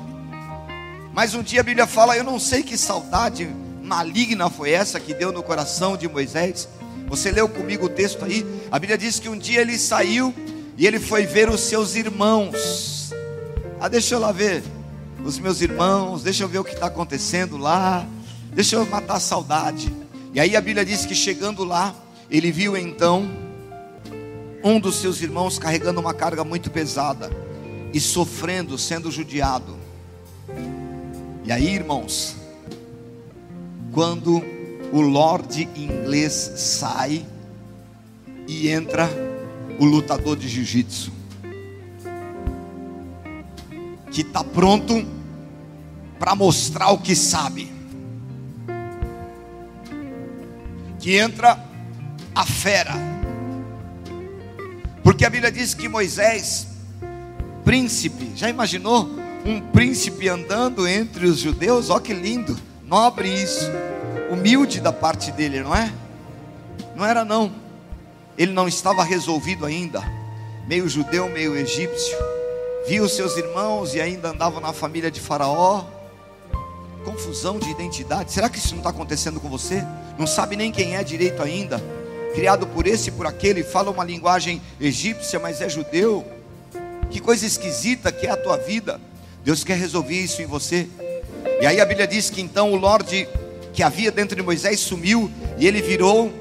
Mas 1.13 1.35
um 1.35 1.43
dia 1.43 1.61
a 1.61 1.65
Bíblia 1.65 1.87
fala: 1.87 2.17
Eu 2.17 2.25
não 2.25 2.39
sei 2.39 2.63
que 2.63 2.79
saudade 2.79 3.47
maligna 3.83 4.49
foi 4.49 4.71
essa 4.71 4.99
que 4.99 5.13
deu 5.13 5.31
no 5.31 5.43
coração 5.43 5.97
de 5.97 6.09
Moisés 6.09 6.67
você 7.07 7.31
leu 7.31 7.49
comigo 7.49 7.87
o 7.87 7.89
texto 7.89 8.25
aí? 8.25 8.45
A 8.71 8.79
Bíblia 8.79 8.99
diz 8.99 9.19
que 9.19 9.29
um 9.29 9.37
dia 9.37 9.61
ele 9.61 9.79
saiu 9.79 10.35
e 10.77 10.87
ele 10.87 10.99
foi 10.99 11.27
ver 11.27 11.49
os 11.49 11.61
seus 11.61 11.95
irmãos. 11.95 13.13
Ah, 13.81 13.89
deixa 13.89 14.15
eu 14.15 14.19
lá 14.19 14.33
ver 14.33 14.63
os 15.25 15.39
meus 15.39 15.61
irmãos, 15.61 16.23
deixa 16.23 16.45
eu 16.45 16.49
ver 16.49 16.59
o 16.59 16.65
que 16.65 16.75
está 16.75 16.87
acontecendo 16.87 17.57
lá, 17.57 18.07
deixa 18.53 18.77
eu 18.77 18.85
matar 18.87 19.17
a 19.17 19.21
saudade. 19.21 19.93
E 20.33 20.41
aí 20.41 20.57
a 20.57 20.61
Bíblia 20.61 20.85
diz 20.85 21.07
que 21.07 21.15
chegando 21.15 21.65
lá, 21.65 21.95
ele 22.31 22.51
viu 22.51 22.77
então 22.77 23.31
um 24.63 24.81
dos 24.81 24.97
seus 24.97 25.21
irmãos 25.23 25.59
carregando 25.59 26.01
uma 26.01 26.13
carga 26.13 26.43
muito 26.45 26.71
pesada 26.71 27.31
e 27.93 28.01
sofrendo, 28.01 28.77
sendo 28.77 29.11
judiado. 29.11 29.77
E 31.45 31.53
aí, 31.53 31.75
irmãos, 31.75 32.37
quando 33.93 34.43
o 34.93 35.01
Lorde 35.01 35.69
inglês 35.77 36.53
sai 36.57 37.25
e 38.49 38.69
entra 38.69 39.09
o 39.79 39.85
lutador 39.85 40.37
de 40.37 40.49
jiu-jitsu, 40.49 41.13
que 44.11 44.21
está 44.21 44.45
pronto 44.45 45.07
para 46.19 46.35
mostrar 46.35 46.91
o 46.91 46.99
que 46.99 47.15
sabe, 47.17 47.73
que 50.99 51.17
entra 51.17 51.63
a 52.35 52.47
fera, 52.47 52.95
porque 55.03 55.25
a 55.25 55.31
Bíblia 55.31 55.53
diz 55.53 55.75
que 55.75 55.89
Moisés, 55.89 56.69
príncipe, 57.65 58.33
já 58.35 58.49
imaginou 58.49 59.09
um 59.45 59.61
príncipe 59.61 60.29
andando 60.29 60.89
entre 60.89 61.27
os 61.27 61.39
judeus? 61.39 61.91
Ó 61.91 61.99
que 62.01 62.15
lindo, 62.15 62.59
nobre 62.87 63.29
isso 63.29 63.71
humilde 64.31 64.81
da 64.81 64.93
parte 64.93 65.31
dele, 65.31 65.63
não 65.63 65.75
é? 65.75 65.93
Não 66.97 67.05
era 67.05 67.25
não. 67.25 67.64
Ele 68.37 68.53
não 68.53 68.67
estava 68.67 69.03
resolvido 69.05 69.65
ainda. 69.65 70.03
Meio 70.67 70.89
judeu, 70.89 71.29
meio 71.29 71.57
egípcio. 71.57 72.17
Viu 72.87 73.09
seus 73.09 73.37
irmãos 73.37 73.95
e 73.95 74.01
ainda 74.01 74.31
andava 74.31 74.61
na 74.61 74.73
família 74.73 75.11
de 75.11 75.21
Faraó. 75.21 75.85
Confusão 77.05 77.59
de 77.59 77.71
identidade. 77.71 78.33
Será 78.33 78.49
que 78.49 78.59
isso 78.59 78.71
não 78.71 78.79
está 78.79 78.91
acontecendo 78.91 79.41
com 79.41 79.49
você? 79.49 79.85
Não 80.19 80.27
sabe 80.27 80.57
nem 80.57 80.73
quem 80.73 80.97
é 80.97 81.05
direito 81.05 81.43
ainda. 81.43 81.83
Criado 82.35 82.67
por 82.67 82.87
esse 82.87 83.11
e 83.11 83.13
por 83.13 83.27
aquele, 83.27 83.63
fala 83.63 83.91
uma 83.91 84.05
linguagem 84.05 84.61
egípcia, 84.81 85.39
mas 85.39 85.61
é 85.61 85.69
judeu. 85.69 86.25
Que 87.11 87.21
coisa 87.21 87.47
esquisita 87.47 88.11
que 88.11 88.27
é 88.27 88.31
a 88.31 88.37
tua 88.37 88.57
vida. 88.57 89.01
Deus 89.45 89.63
quer 89.63 89.79
resolver 89.79 90.15
isso 90.15 90.43
em 90.43 90.47
você. 90.47 90.89
E 91.61 91.67
aí 91.67 91.81
a 91.81 91.85
Bíblia 91.85 92.07
diz 92.07 92.31
que 92.31 92.41
então 92.41 92.73
o 92.73 92.77
Lorde 92.77 93.29
que 93.73 93.83
havia 93.83 94.11
dentro 94.11 94.35
de 94.35 94.43
Moisés 94.43 94.81
sumiu 94.81 95.31
e 95.59 95.67
ele 95.67 95.83
virou 95.83 96.33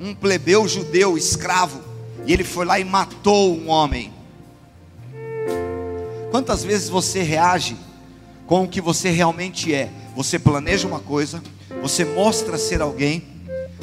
um 0.00 0.14
plebeu 0.14 0.66
judeu, 0.66 1.16
escravo, 1.16 1.80
e 2.26 2.32
ele 2.32 2.44
foi 2.44 2.64
lá 2.64 2.78
e 2.78 2.84
matou 2.84 3.56
um 3.56 3.68
homem. 3.68 4.12
Quantas 6.30 6.64
vezes 6.64 6.88
você 6.88 7.22
reage 7.22 7.76
com 8.46 8.64
o 8.64 8.68
que 8.68 8.80
você 8.80 9.10
realmente 9.10 9.72
é? 9.72 9.90
Você 10.16 10.38
planeja 10.38 10.86
uma 10.86 11.00
coisa, 11.00 11.42
você 11.80 12.04
mostra 12.04 12.58
ser 12.58 12.80
alguém, 12.80 13.22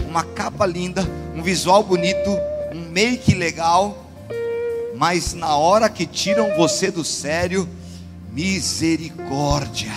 uma 0.08 0.24
capa 0.24 0.66
linda, 0.66 1.08
um 1.36 1.42
visual 1.42 1.84
bonito, 1.84 2.30
um 2.74 2.90
make 2.90 3.34
legal, 3.34 4.12
mas 4.96 5.34
na 5.34 5.56
hora 5.56 5.90
que 5.90 6.06
tiram 6.06 6.56
você 6.56 6.92
do 6.92 7.04
sério, 7.04 7.68
misericórdia. 8.32 9.92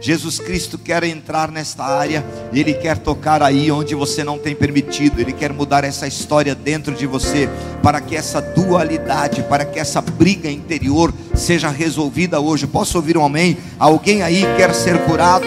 Jesus 0.00 0.38
Cristo 0.38 0.78
quer 0.78 1.04
entrar 1.04 1.50
nesta 1.52 1.84
área, 1.84 2.24
Ele 2.52 2.72
quer 2.72 2.96
tocar 2.96 3.42
aí 3.42 3.70
onde 3.70 3.94
você 3.94 4.24
não 4.24 4.38
tem 4.38 4.54
permitido, 4.54 5.20
Ele 5.20 5.32
quer 5.32 5.52
mudar 5.52 5.84
essa 5.84 6.06
história 6.06 6.54
dentro 6.54 6.94
de 6.94 7.06
você, 7.06 7.48
para 7.82 8.00
que 8.00 8.16
essa 8.16 8.40
dualidade, 8.40 9.42
para 9.42 9.64
que 9.64 9.78
essa 9.78 10.00
briga 10.00 10.50
interior 10.50 11.12
seja 11.34 11.68
resolvida 11.68 12.40
hoje. 12.40 12.66
Posso 12.66 12.96
ouvir 12.96 13.18
um 13.18 13.24
amém? 13.24 13.58
Alguém 13.78 14.22
aí 14.22 14.42
quer 14.56 14.74
ser 14.74 14.98
curado? 15.04 15.46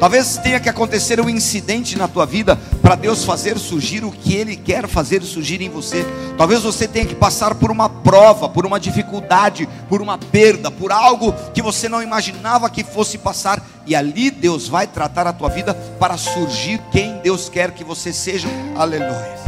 Talvez 0.00 0.38
tenha 0.38 0.58
que 0.58 0.68
acontecer 0.70 1.20
um 1.20 1.28
incidente 1.28 1.98
na 1.98 2.08
tua 2.08 2.24
vida 2.24 2.56
para 2.80 2.94
Deus 2.94 3.22
fazer 3.22 3.58
surgir 3.58 4.02
o 4.02 4.10
que 4.10 4.34
Ele 4.34 4.56
quer 4.56 4.88
fazer 4.88 5.22
surgir 5.22 5.60
em 5.60 5.68
você. 5.68 6.06
Talvez 6.38 6.62
você 6.62 6.88
tenha 6.88 7.04
que 7.04 7.14
passar 7.14 7.54
por 7.54 7.70
uma 7.70 7.86
prova, 7.86 8.48
por 8.48 8.64
uma 8.64 8.80
dificuldade, 8.80 9.68
por 9.90 10.00
uma 10.00 10.16
perda, 10.16 10.70
por 10.70 10.90
algo 10.90 11.34
que 11.52 11.60
você 11.60 11.86
não 11.86 12.02
imaginava 12.02 12.70
que 12.70 12.82
fosse 12.82 13.18
passar, 13.18 13.62
e 13.86 13.94
ali 13.94 14.30
Deus 14.30 14.66
vai 14.66 14.86
tratar 14.86 15.26
a 15.26 15.34
tua 15.34 15.50
vida 15.50 15.74
para 15.74 16.16
surgir 16.16 16.80
quem 16.90 17.18
Deus 17.18 17.50
quer 17.50 17.72
que 17.72 17.84
você 17.84 18.10
seja. 18.10 18.48
Aleluia. 18.74 19.38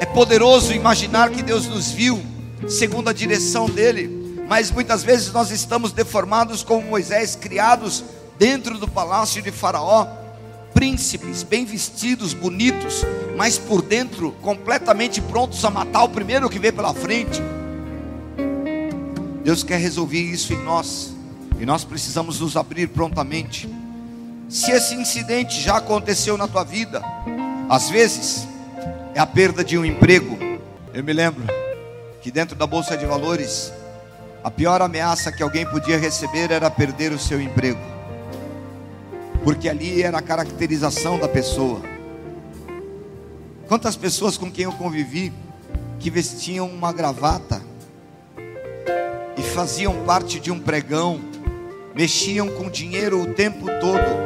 É 0.00 0.06
poderoso 0.06 0.72
imaginar 0.72 1.28
que 1.28 1.42
Deus 1.42 1.66
nos 1.66 1.90
viu 1.90 2.24
segundo 2.66 3.10
a 3.10 3.12
direção 3.12 3.68
dele, 3.68 4.44
mas 4.48 4.70
muitas 4.70 5.02
vezes 5.02 5.30
nós 5.30 5.50
estamos 5.50 5.92
deformados 5.92 6.62
como 6.62 6.88
Moisés, 6.88 7.36
criados 7.36 8.02
dentro 8.38 8.78
do 8.78 8.88
palácio 8.88 9.42
de 9.42 9.50
Faraó, 9.50 10.06
príncipes 10.72 11.42
bem 11.42 11.64
vestidos, 11.64 12.34
bonitos, 12.34 13.04
mas 13.36 13.56
por 13.56 13.80
dentro 13.80 14.32
completamente 14.42 15.20
prontos 15.20 15.64
a 15.64 15.70
matar 15.70 16.02
o 16.02 16.08
primeiro 16.08 16.50
que 16.50 16.58
vê 16.58 16.72
pela 16.72 16.92
frente. 16.92 17.40
Deus 19.44 19.62
quer 19.62 19.78
resolver 19.78 20.20
isso 20.20 20.52
em 20.52 20.62
nós, 20.62 21.14
e 21.60 21.64
nós 21.64 21.84
precisamos 21.84 22.40
nos 22.40 22.56
abrir 22.56 22.88
prontamente. 22.88 23.68
Se 24.48 24.70
esse 24.70 24.94
incidente 24.94 25.60
já 25.60 25.76
aconteceu 25.76 26.36
na 26.36 26.48
tua 26.48 26.64
vida, 26.64 27.02
às 27.68 27.88
vezes 27.88 28.46
é 29.14 29.20
a 29.20 29.26
perda 29.26 29.62
de 29.62 29.78
um 29.78 29.84
emprego. 29.84 30.36
Eu 30.92 31.04
me 31.04 31.12
lembro 31.12 31.44
que 32.20 32.30
dentro 32.30 32.56
da 32.56 32.66
bolsa 32.66 32.96
de 32.96 33.06
valores, 33.06 33.72
a 34.42 34.50
pior 34.50 34.82
ameaça 34.82 35.30
que 35.30 35.42
alguém 35.42 35.66
podia 35.66 35.98
receber 35.98 36.50
era 36.50 36.70
perder 36.70 37.12
o 37.12 37.18
seu 37.18 37.40
emprego 37.40 37.93
porque 39.44 39.68
ali 39.68 40.02
era 40.02 40.18
a 40.18 40.22
caracterização 40.22 41.18
da 41.18 41.28
pessoa. 41.28 41.82
Quantas 43.68 43.94
pessoas 43.94 44.38
com 44.38 44.50
quem 44.50 44.64
eu 44.64 44.72
convivi 44.72 45.32
que 46.00 46.10
vestiam 46.10 46.66
uma 46.68 46.92
gravata 46.92 47.62
e 49.36 49.42
faziam 49.42 50.04
parte 50.04 50.40
de 50.40 50.50
um 50.50 50.58
pregão, 50.58 51.20
mexiam 51.94 52.48
com 52.48 52.70
dinheiro 52.70 53.22
o 53.22 53.34
tempo 53.34 53.66
todo 53.80 54.24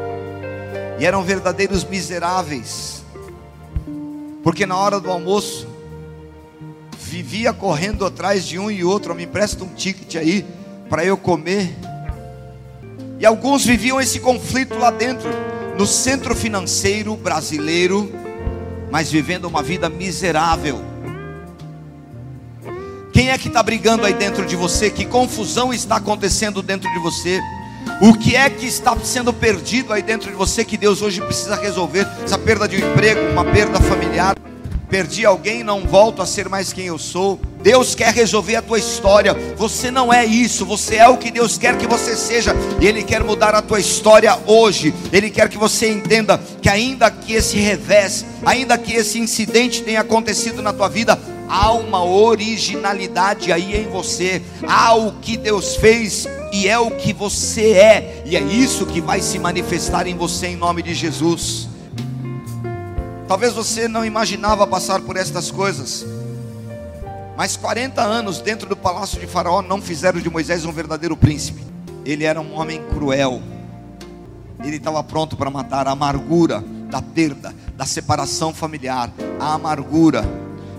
e 0.98 1.04
eram 1.04 1.22
verdadeiros 1.22 1.84
miseráveis, 1.84 3.02
porque 4.42 4.66
na 4.66 4.76
hora 4.76 5.00
do 5.00 5.10
almoço 5.10 5.68
vivia 6.98 7.52
correndo 7.52 8.04
atrás 8.04 8.44
de 8.44 8.58
um 8.58 8.70
e 8.70 8.84
outro, 8.84 9.14
me 9.14 9.24
empresta 9.24 9.64
um 9.64 9.68
ticket 9.68 10.16
aí 10.16 10.44
para 10.88 11.04
eu 11.04 11.16
comer. 11.16 11.74
E 13.18 13.26
alguns 13.26 13.64
viviam 13.64 14.00
esse 14.00 14.20
conflito 14.20 14.78
lá 14.78 14.90
dentro, 14.90 15.28
no 15.76 15.86
centro 15.86 16.36
financeiro 16.36 17.16
brasileiro, 17.16 18.12
mas 18.90 19.10
vivendo 19.10 19.46
uma 19.46 19.62
vida 19.62 19.88
miserável. 19.88 20.80
Quem 23.12 23.30
é 23.30 23.38
que 23.38 23.48
está 23.48 23.60
brigando 23.60 24.06
aí 24.06 24.14
dentro 24.14 24.46
de 24.46 24.54
você? 24.54 24.88
Que 24.88 25.04
confusão 25.04 25.74
está 25.74 25.96
acontecendo 25.96 26.62
dentro 26.62 26.88
de 26.92 26.98
você? 27.00 27.40
O 28.00 28.14
que 28.14 28.36
é 28.36 28.48
que 28.48 28.66
está 28.66 28.96
sendo 29.00 29.32
perdido 29.32 29.92
aí 29.92 30.02
dentro 30.02 30.30
de 30.30 30.36
você 30.36 30.64
que 30.64 30.76
Deus 30.76 31.02
hoje 31.02 31.20
precisa 31.20 31.56
resolver? 31.56 32.06
Essa 32.22 32.38
perda 32.38 32.68
de 32.68 32.76
um 32.76 32.92
emprego, 32.92 33.20
uma 33.32 33.44
perda 33.44 33.80
familiar, 33.80 34.36
perdi 34.88 35.26
alguém, 35.26 35.64
não 35.64 35.84
volto 35.84 36.22
a 36.22 36.26
ser 36.26 36.48
mais 36.48 36.72
quem 36.72 36.86
eu 36.86 36.98
sou. 36.98 37.40
Deus 37.68 37.94
quer 37.94 38.14
resolver 38.14 38.56
a 38.56 38.62
tua 38.62 38.78
história. 38.78 39.34
Você 39.54 39.90
não 39.90 40.10
é 40.10 40.24
isso, 40.24 40.64
você 40.64 40.96
é 40.96 41.06
o 41.06 41.18
que 41.18 41.30
Deus 41.30 41.58
quer 41.58 41.76
que 41.76 41.86
você 41.86 42.16
seja. 42.16 42.56
E 42.80 42.86
Ele 42.86 43.02
quer 43.02 43.22
mudar 43.22 43.54
a 43.54 43.60
tua 43.60 43.78
história 43.78 44.38
hoje. 44.46 44.94
Ele 45.12 45.28
quer 45.28 45.50
que 45.50 45.58
você 45.58 45.86
entenda 45.86 46.40
que, 46.62 46.68
ainda 46.70 47.10
que 47.10 47.34
esse 47.34 47.58
revés, 47.58 48.24
ainda 48.42 48.78
que 48.78 48.94
esse 48.94 49.18
incidente 49.18 49.82
tenha 49.82 50.00
acontecido 50.00 50.62
na 50.62 50.72
tua 50.72 50.88
vida, 50.88 51.20
há 51.46 51.70
uma 51.72 52.02
originalidade 52.02 53.52
aí 53.52 53.76
em 53.76 53.86
você. 53.90 54.40
Há 54.66 54.94
o 54.94 55.20
que 55.20 55.36
Deus 55.36 55.76
fez 55.76 56.26
e 56.50 56.66
é 56.66 56.78
o 56.78 56.92
que 56.92 57.12
você 57.12 57.72
é. 57.72 58.22
E 58.24 58.34
é 58.34 58.40
isso 58.40 58.86
que 58.86 59.02
vai 59.02 59.20
se 59.20 59.38
manifestar 59.38 60.06
em 60.06 60.16
você 60.16 60.46
em 60.46 60.56
nome 60.56 60.82
de 60.82 60.94
Jesus. 60.94 61.68
Talvez 63.28 63.52
você 63.52 63.86
não 63.86 64.06
imaginava 64.06 64.66
passar 64.66 65.02
por 65.02 65.18
estas 65.18 65.50
coisas. 65.50 66.06
Mas 67.38 67.56
40 67.56 68.02
anos 68.02 68.40
dentro 68.40 68.68
do 68.68 68.74
palácio 68.74 69.20
de 69.20 69.28
Faraó 69.28 69.62
não 69.62 69.80
fizeram 69.80 70.20
de 70.20 70.28
Moisés 70.28 70.64
um 70.64 70.72
verdadeiro 70.72 71.16
príncipe. 71.16 71.64
Ele 72.04 72.24
era 72.24 72.40
um 72.40 72.58
homem 72.58 72.82
cruel. 72.88 73.40
Ele 74.58 74.74
estava 74.74 75.04
pronto 75.04 75.36
para 75.36 75.48
matar 75.48 75.86
a 75.86 75.92
amargura 75.92 76.64
da 76.90 77.00
perda, 77.00 77.54
da 77.76 77.86
separação 77.86 78.52
familiar, 78.52 79.12
a 79.38 79.54
amargura 79.54 80.24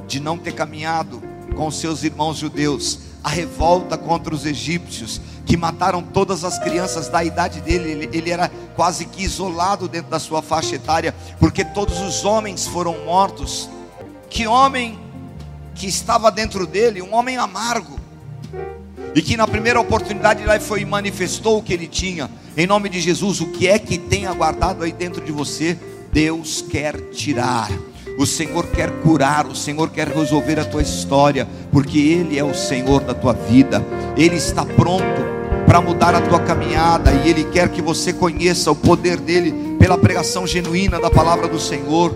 de 0.05 0.19
não 0.19 0.37
ter 0.37 0.51
caminhado 0.51 1.23
com 1.55 1.71
seus 1.71 2.03
irmãos 2.03 2.35
judeus, 2.35 2.99
a 3.23 3.29
revolta 3.29 3.97
contra 3.97 4.35
os 4.35 4.45
egípcios, 4.45 5.21
que 5.45 5.55
mataram 5.55 6.03
todas 6.03 6.43
as 6.43 6.59
crianças 6.59 7.07
da 7.07 7.23
idade 7.23 7.61
dele. 7.61 7.89
Ele, 7.89 8.09
ele, 8.11 8.31
era 8.31 8.51
quase 8.75 9.05
que 9.05 9.23
isolado 9.23 9.87
dentro 9.87 10.11
da 10.11 10.19
sua 10.19 10.41
faixa 10.41 10.75
etária, 10.75 11.15
porque 11.39 11.63
todos 11.63 12.01
os 12.01 12.25
homens 12.25 12.67
foram 12.67 13.05
mortos. 13.05 13.69
Que 14.29 14.45
homem 14.45 15.08
que 15.79 15.87
estava 15.87 16.29
dentro 16.29 16.67
dele, 16.67 17.01
um 17.01 17.15
homem 17.15 17.37
amargo, 17.37 17.97
e 19.15 19.21
que 19.21 19.37
na 19.37 19.47
primeira 19.47 19.79
oportunidade 19.79 20.43
lá 20.43 20.59
foi 20.59 20.83
manifestou 20.83 21.57
o 21.57 21.63
que 21.63 21.73
ele 21.73 21.87
tinha. 21.87 22.29
Em 22.57 22.67
nome 22.67 22.89
de 22.89 22.99
Jesus, 22.99 23.39
o 23.39 23.47
que 23.47 23.65
é 23.65 23.79
que 23.79 23.97
tem 23.97 24.27
aguardado 24.27 24.83
aí 24.83 24.91
dentro 24.91 25.23
de 25.23 25.31
você? 25.31 25.79
Deus 26.11 26.61
quer 26.61 26.99
tirar. 27.11 27.71
O 28.17 28.25
Senhor 28.25 28.67
quer 28.67 28.91
curar, 28.99 29.47
o 29.47 29.55
Senhor 29.55 29.89
quer 29.89 30.09
resolver 30.09 30.59
a 30.59 30.65
tua 30.65 30.81
história, 30.81 31.47
porque 31.71 31.97
Ele 31.97 32.37
é 32.37 32.43
o 32.43 32.53
Senhor 32.53 33.01
da 33.01 33.13
tua 33.13 33.31
vida, 33.31 33.83
Ele 34.17 34.35
está 34.35 34.65
pronto 34.65 35.21
para 35.65 35.79
mudar 35.79 36.13
a 36.13 36.19
tua 36.19 36.41
caminhada 36.41 37.13
e 37.13 37.29
Ele 37.29 37.45
quer 37.45 37.69
que 37.69 37.81
você 37.81 38.11
conheça 38.11 38.69
o 38.69 38.75
poder 38.75 39.17
dele 39.17 39.77
pela 39.79 39.97
pregação 39.97 40.45
genuína 40.45 40.99
da 40.99 41.09
palavra 41.09 41.47
do 41.47 41.59
Senhor. 41.59 42.13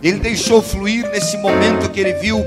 Ele 0.00 0.20
deixou 0.20 0.62
fluir 0.62 1.10
nesse 1.10 1.36
momento 1.38 1.90
que 1.90 2.00
ele 2.00 2.14
viu 2.14 2.44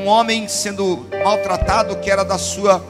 um 0.00 0.06
homem 0.06 0.48
sendo 0.48 1.06
maltratado 1.22 1.96
que 1.96 2.10
era 2.10 2.24
da 2.24 2.38
sua 2.38 2.82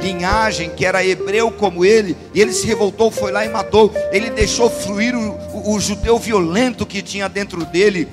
linhagem, 0.00 0.70
que 0.70 0.86
era 0.86 1.04
hebreu 1.04 1.50
como 1.50 1.84
ele, 1.84 2.16
e 2.32 2.40
ele 2.40 2.52
se 2.52 2.66
revoltou, 2.66 3.10
foi 3.10 3.30
lá 3.30 3.44
e 3.44 3.48
matou. 3.48 3.92
Ele 4.10 4.30
deixou 4.30 4.70
fluir 4.70 5.14
o, 5.14 5.32
o, 5.52 5.74
o 5.74 5.80
judeu 5.80 6.18
violento 6.18 6.86
que 6.86 7.02
tinha 7.02 7.28
dentro 7.28 7.64
dele, 7.64 8.08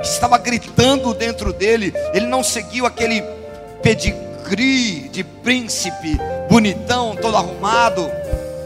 que 0.00 0.08
estava 0.08 0.38
gritando 0.38 1.12
dentro 1.12 1.52
dele. 1.52 1.92
Ele 2.12 2.26
não 2.26 2.42
seguiu 2.42 2.86
aquele 2.86 3.22
pedigree 3.82 5.08
de 5.10 5.22
príncipe, 5.24 6.18
bonitão, 6.48 7.16
todo 7.20 7.36
arrumado. 7.36 8.10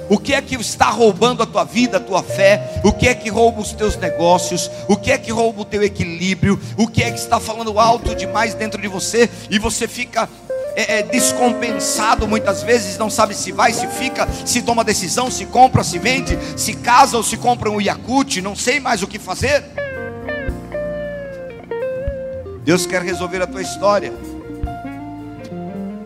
O 0.09 0.19
que 0.19 0.33
é 0.33 0.41
que 0.41 0.55
está 0.55 0.91
roubando 0.91 1.43
a 1.43 1.47
tua 1.47 1.65
vida, 1.65 1.99
a 1.99 2.01
tua 2.01 2.23
fé? 2.23 2.81
O 2.83 2.93
que 2.93 3.09
é 3.09 3.15
que 3.15 3.29
rouba 3.29 3.61
os 3.61 3.73
teus 3.73 3.97
negócios? 3.97 4.71
O 4.89 4.97
que 4.97 5.11
é 5.11 5.19
que 5.19 5.31
rouba 5.31 5.63
o 5.63 5.65
teu 5.65 5.83
equilíbrio? 5.83 6.59
O 6.77 6.87
que 6.87 7.03
é 7.03 7.11
que 7.11 7.19
está 7.19 7.39
falando 7.39 7.79
alto 7.79 8.15
demais 8.15 8.55
dentro 8.55 8.81
de 8.81 8.89
você 8.89 9.29
e 9.51 9.59
você 9.59 9.87
fica 9.87 10.29
é, 10.75 10.99
é, 10.99 11.03
descompensado 11.03 12.27
muitas 12.29 12.63
vezes, 12.63 12.97
não 12.97 13.11
sabe 13.11 13.35
se 13.35 13.51
vai, 13.51 13.73
se 13.73 13.87
fica, 13.89 14.29
se 14.47 14.63
toma 14.63 14.85
decisão, 14.85 15.29
se 15.31 15.45
compra, 15.45 15.83
se 15.83 15.99
vende, 15.99 16.39
se 16.57 16.73
casa 16.73 17.17
ou 17.17 17.23
se 17.23 17.37
compra 17.37 17.69
um 17.69 17.81
Yakut, 17.81 18.41
não 18.41 18.55
sei 18.55 18.79
mais 18.79 19.03
o 19.03 19.07
que 19.09 19.19
fazer. 19.19 19.65
Deus 22.63 22.87
quer 22.87 23.03
resolver 23.03 23.43
a 23.43 23.47
tua 23.47 23.61
história. 23.61 24.13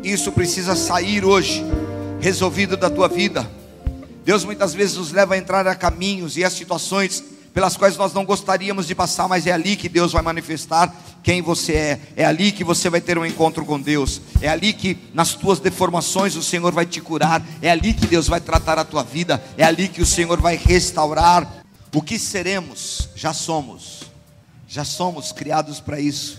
Isso 0.03 0.33
precisa 0.33 0.75
sair 0.75 1.25
hoje, 1.25 1.65
resolvido 2.21 2.77
da 2.77 2.89
tua 2.89 3.09
vida. 3.09 3.47
Deus 4.25 4.45
muitas 4.45 4.73
vezes 4.75 4.97
nos 4.97 5.13
leva 5.13 5.35
a 5.35 5.39
entrar 5.39 5.67
a 5.67 5.75
caminhos 5.75 6.37
e 6.37 6.45
a 6.45 6.51
situações 6.51 7.23
pelas 7.53 7.77
quais 7.77 7.97
nós 7.97 8.13
não 8.13 8.25
gostaríamos 8.25 8.87
de 8.87 8.95
passar, 8.95 9.29
mas 9.29 9.47
é 9.47 9.53
ali 9.53 9.77
que 9.77 9.89
Deus 9.89 10.13
vai 10.13 10.23
manifestar 10.23 10.95
quem 11.23 11.43
você 11.43 11.75
é. 11.75 12.01
É 12.17 12.25
ali 12.25 12.51
que 12.51 12.65
você 12.65 12.89
vai 12.89 13.01
ter 13.01 13.19
um 13.19 13.27
encontro 13.27 13.65
com 13.65 13.81
Deus. 13.81 14.21
É 14.41 14.49
ali 14.49 14.73
que 14.73 14.97
nas 15.13 15.35
tuas 15.35 15.61
deformações 15.61 16.35
o 16.35 16.43
Senhor 16.43 16.73
vai 16.73 16.87
te 16.87 17.01
curar. 17.01 17.45
É 17.61 17.71
ali 17.71 17.93
que 17.93 18.07
Deus 18.07 18.27
vai 18.27 18.41
tratar 18.41 18.79
a 18.79 18.85
tua 18.85 19.03
vida. 19.03 19.43
É 19.57 19.65
ali 19.65 19.89
que 19.89 20.01
o 20.01 20.07
Senhor 20.07 20.41
vai 20.41 20.57
restaurar. 20.57 21.63
O 21.95 22.01
que 22.01 22.19
seremos? 22.19 23.11
Já 23.15 23.35
somos. 23.35 24.05
Já 24.67 24.85
somos 24.85 25.31
criados 25.31 25.79
para 25.79 26.01
isso. 26.01 26.39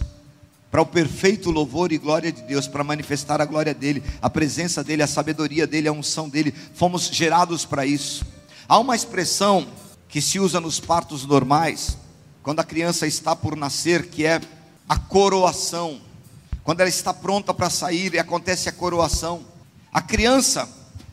Para 0.74 0.82
o 0.82 0.88
perfeito 0.88 1.52
louvor 1.52 1.92
e 1.92 2.00
glória 2.00 2.32
de 2.32 2.42
Deus, 2.42 2.68
para 2.68 2.84
manifestar 2.84 3.40
a 3.40 3.46
glória 3.46 3.76
dele, 3.76 4.02
a 4.20 4.28
presença 4.28 4.84
dele, 4.84 5.04
a 5.04 5.08
sabedoria 5.08 5.68
dele, 5.68 5.88
a 5.88 5.92
unção 5.92 6.28
dele. 6.28 6.52
Fomos 6.74 7.10
gerados 7.14 7.64
para 7.64 7.86
isso. 7.86 8.26
Há 8.68 8.80
uma 8.80 8.96
expressão 8.96 9.68
que 10.10 10.20
se 10.20 10.40
usa 10.40 10.60
nos 10.60 10.80
partos 10.80 11.28
normais, 11.28 11.96
quando 12.42 12.60
a 12.60 12.64
criança 12.64 13.06
está 13.06 13.36
por 13.36 13.56
nascer, 13.56 14.08
que 14.08 14.26
é 14.26 14.42
a 14.90 14.98
coroação. 14.98 16.02
Quando 16.64 16.80
ela 16.80 16.90
está 16.90 17.14
pronta 17.14 17.54
para 17.54 17.70
sair 17.70 18.16
e 18.16 18.18
acontece 18.18 18.68
a 18.68 18.72
coroação. 18.72 19.46
A 19.94 20.02
criança 20.02 20.68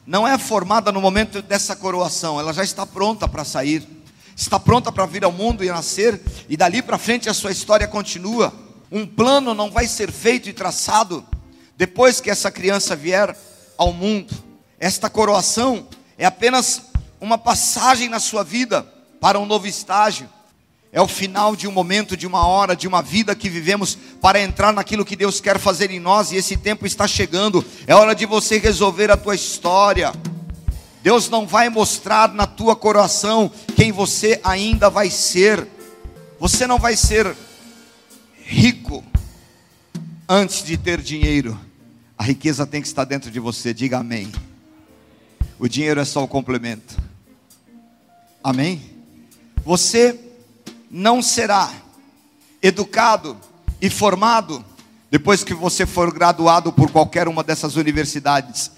não 0.07 0.27
é 0.27 0.39
formada 0.39 0.91
no 0.91 1.03
momento 1.03 1.43
dessa 1.43 1.77
coroação, 1.77 2.41
ela 2.41 2.55
já 2.55 2.65
está 2.65 2.87
pronta 2.87 3.29
para 3.29 3.45
sair. 3.45 3.87
Está 4.35 4.59
pronta 4.59 4.91
para 4.91 5.05
vir 5.05 5.23
ao 5.23 5.31
mundo 5.31 5.63
e 5.63 5.69
nascer, 5.69 6.19
e 6.49 6.57
dali 6.57 6.81
para 6.81 6.97
frente 6.97 7.29
a 7.29 7.35
sua 7.35 7.53
história 7.53 7.87
continua. 7.87 8.70
Um 8.93 9.07
plano 9.07 9.55
não 9.55 9.71
vai 9.71 9.87
ser 9.87 10.11
feito 10.11 10.49
e 10.49 10.53
traçado 10.53 11.25
depois 11.77 12.21
que 12.21 12.29
essa 12.29 12.51
criança 12.51 12.97
vier 12.97 13.37
ao 13.79 13.93
mundo. 13.93 14.35
Esta 14.81 15.09
coroação 15.09 15.87
é 16.19 16.27
apenas 16.27 16.83
uma 17.21 17.39
passagem 17.39 18.09
na 18.09 18.19
sua 18.19 18.43
vida 18.43 18.83
para 19.21 19.39
um 19.39 19.47
novo 19.47 19.67
estágio. 19.69 20.29
É 20.93 21.01
o 21.01 21.07
final 21.07 21.55
de 21.55 21.69
um 21.69 21.73
momento, 21.73 22.17
de 22.17 22.27
uma 22.27 22.45
hora, 22.45 22.75
de 22.75 22.89
uma 22.89 23.01
vida 23.01 23.33
que 23.37 23.49
vivemos 23.49 23.97
para 24.21 24.41
entrar 24.41 24.73
naquilo 24.73 25.05
que 25.05 25.15
Deus 25.15 25.41
quer 25.41 25.57
fazer 25.57 25.93
em 25.93 26.01
nós 26.01 26.33
e 26.33 26.37
esse 26.37 26.57
tempo 26.57 26.85
está 26.85 27.07
chegando. 27.07 27.65
É 27.87 27.95
hora 27.95 28.13
de 28.13 28.27
você 28.27 28.59
resolver 28.59 29.09
a 29.09 29.17
tua 29.17 29.37
história. 29.37 30.13
Deus 31.01 31.29
não 31.31 31.47
vai 31.47 31.69
mostrar 31.69 32.35
na 32.35 32.45
tua 32.45 32.75
coração 32.75 33.53
quem 33.77 33.93
você 33.93 34.41
ainda 34.43 34.91
vai 34.91 35.11
ser. 35.11 35.65
Você 36.41 36.67
não 36.67 36.79
vai 36.79 36.97
ser 36.97 37.37
rico 38.51 39.05
antes 40.29 40.65
de 40.65 40.77
ter 40.77 41.01
dinheiro. 41.01 41.59
A 42.19 42.25
riqueza 42.25 42.67
tem 42.67 42.83
que 42.83 42.89
estar 42.89 43.05
dentro 43.05 43.31
de 43.31 43.39
você. 43.39 43.73
Diga 43.73 43.99
amém. 43.99 44.31
O 45.57 45.69
dinheiro 45.69 46.01
é 46.01 46.05
só 46.05 46.25
o 46.25 46.29
complemento. 46.29 46.99
Amém? 48.43 48.83
Você 49.65 50.19
não 50.91 51.23
será 51.23 51.73
educado 52.61 53.37
e 53.81 53.89
formado 53.89 54.65
depois 55.11 55.45
que 55.45 55.55
você 55.55 55.87
for 55.87 56.13
graduado 56.13 56.73
por 56.73 56.91
qualquer 56.91 57.29
uma 57.29 57.45
dessas 57.45 57.77
universidades. 57.77 58.73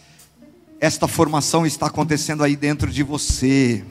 Esta 0.78 1.08
formação 1.08 1.64
está 1.64 1.86
acontecendo 1.86 2.44
aí 2.44 2.56
dentro 2.56 2.90
de 2.90 3.02
você. 3.02 3.82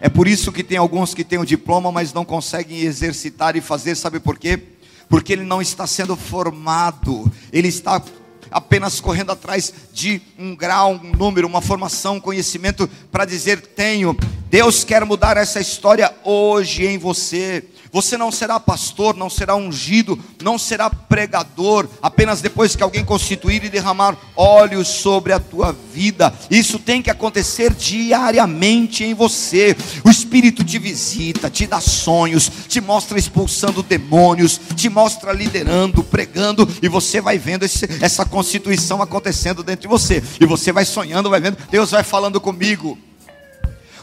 É 0.00 0.08
por 0.10 0.28
isso 0.28 0.52
que 0.52 0.62
tem 0.62 0.76
alguns 0.76 1.14
que 1.14 1.24
têm 1.24 1.38
o 1.38 1.46
diploma, 1.46 1.90
mas 1.90 2.12
não 2.12 2.26
conseguem 2.26 2.80
exercitar 2.80 3.56
e 3.56 3.62
fazer, 3.62 3.94
sabe 3.94 4.20
por 4.20 4.38
quê? 4.38 4.73
Porque 5.08 5.32
ele 5.32 5.44
não 5.44 5.60
está 5.60 5.86
sendo 5.86 6.16
formado, 6.16 7.30
ele 7.52 7.68
está 7.68 8.02
apenas 8.50 9.00
correndo 9.00 9.32
atrás 9.32 9.74
de 9.92 10.22
um 10.38 10.54
grau, 10.54 10.92
um 10.92 11.16
número, 11.16 11.46
uma 11.46 11.60
formação, 11.60 12.16
um 12.16 12.20
conhecimento 12.20 12.88
para 13.10 13.24
dizer 13.24 13.60
tenho. 13.60 14.16
Deus 14.48 14.84
quer 14.84 15.04
mudar 15.04 15.36
essa 15.36 15.60
história 15.60 16.14
hoje 16.22 16.86
em 16.86 16.96
você. 16.96 17.64
Você 17.94 18.18
não 18.18 18.32
será 18.32 18.58
pastor, 18.58 19.14
não 19.14 19.30
será 19.30 19.54
ungido, 19.54 20.18
não 20.42 20.58
será 20.58 20.90
pregador, 20.90 21.86
apenas 22.02 22.40
depois 22.40 22.74
que 22.74 22.82
alguém 22.82 23.04
constituir 23.04 23.62
e 23.62 23.68
derramar 23.68 24.16
óleo 24.34 24.84
sobre 24.84 25.32
a 25.32 25.38
tua 25.38 25.72
vida. 25.92 26.34
Isso 26.50 26.80
tem 26.80 27.00
que 27.00 27.08
acontecer 27.08 27.72
diariamente 27.72 29.04
em 29.04 29.14
você. 29.14 29.76
O 30.04 30.10
Espírito 30.10 30.64
te 30.64 30.76
visita, 30.76 31.48
te 31.48 31.68
dá 31.68 31.80
sonhos, 31.80 32.50
te 32.66 32.80
mostra 32.80 33.16
expulsando 33.16 33.80
demônios, 33.80 34.60
te 34.74 34.88
mostra 34.88 35.32
liderando, 35.32 36.02
pregando, 36.02 36.68
e 36.82 36.88
você 36.88 37.20
vai 37.20 37.38
vendo 37.38 37.64
esse, 37.64 37.86
essa 38.02 38.24
constituição 38.24 39.00
acontecendo 39.02 39.62
dentro 39.62 39.82
de 39.82 39.88
você. 39.88 40.20
E 40.40 40.44
você 40.44 40.72
vai 40.72 40.84
sonhando, 40.84 41.30
vai 41.30 41.38
vendo, 41.38 41.58
Deus 41.70 41.92
vai 41.92 42.02
falando 42.02 42.40
comigo. 42.40 42.98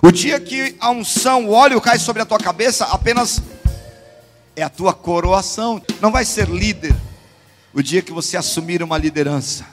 O 0.01 0.11
dia 0.11 0.39
que 0.39 0.77
a 0.79 0.91
unção, 0.91 1.47
o 1.47 1.51
óleo 1.51 1.81
cai 1.81 1.99
sobre 1.99 2.21
a 2.21 2.25
tua 2.25 2.39
cabeça, 2.39 2.85
apenas 2.85 3.41
é 4.61 4.65
a 4.65 4.69
tua 4.69 4.93
coroação. 4.93 5.81
Não 5.99 6.11
vai 6.11 6.23
ser 6.23 6.47
líder 6.47 6.95
o 7.73 7.81
dia 7.81 8.01
que 8.01 8.11
você 8.11 8.37
assumir 8.37 8.83
uma 8.83 8.97
liderança. 8.97 9.65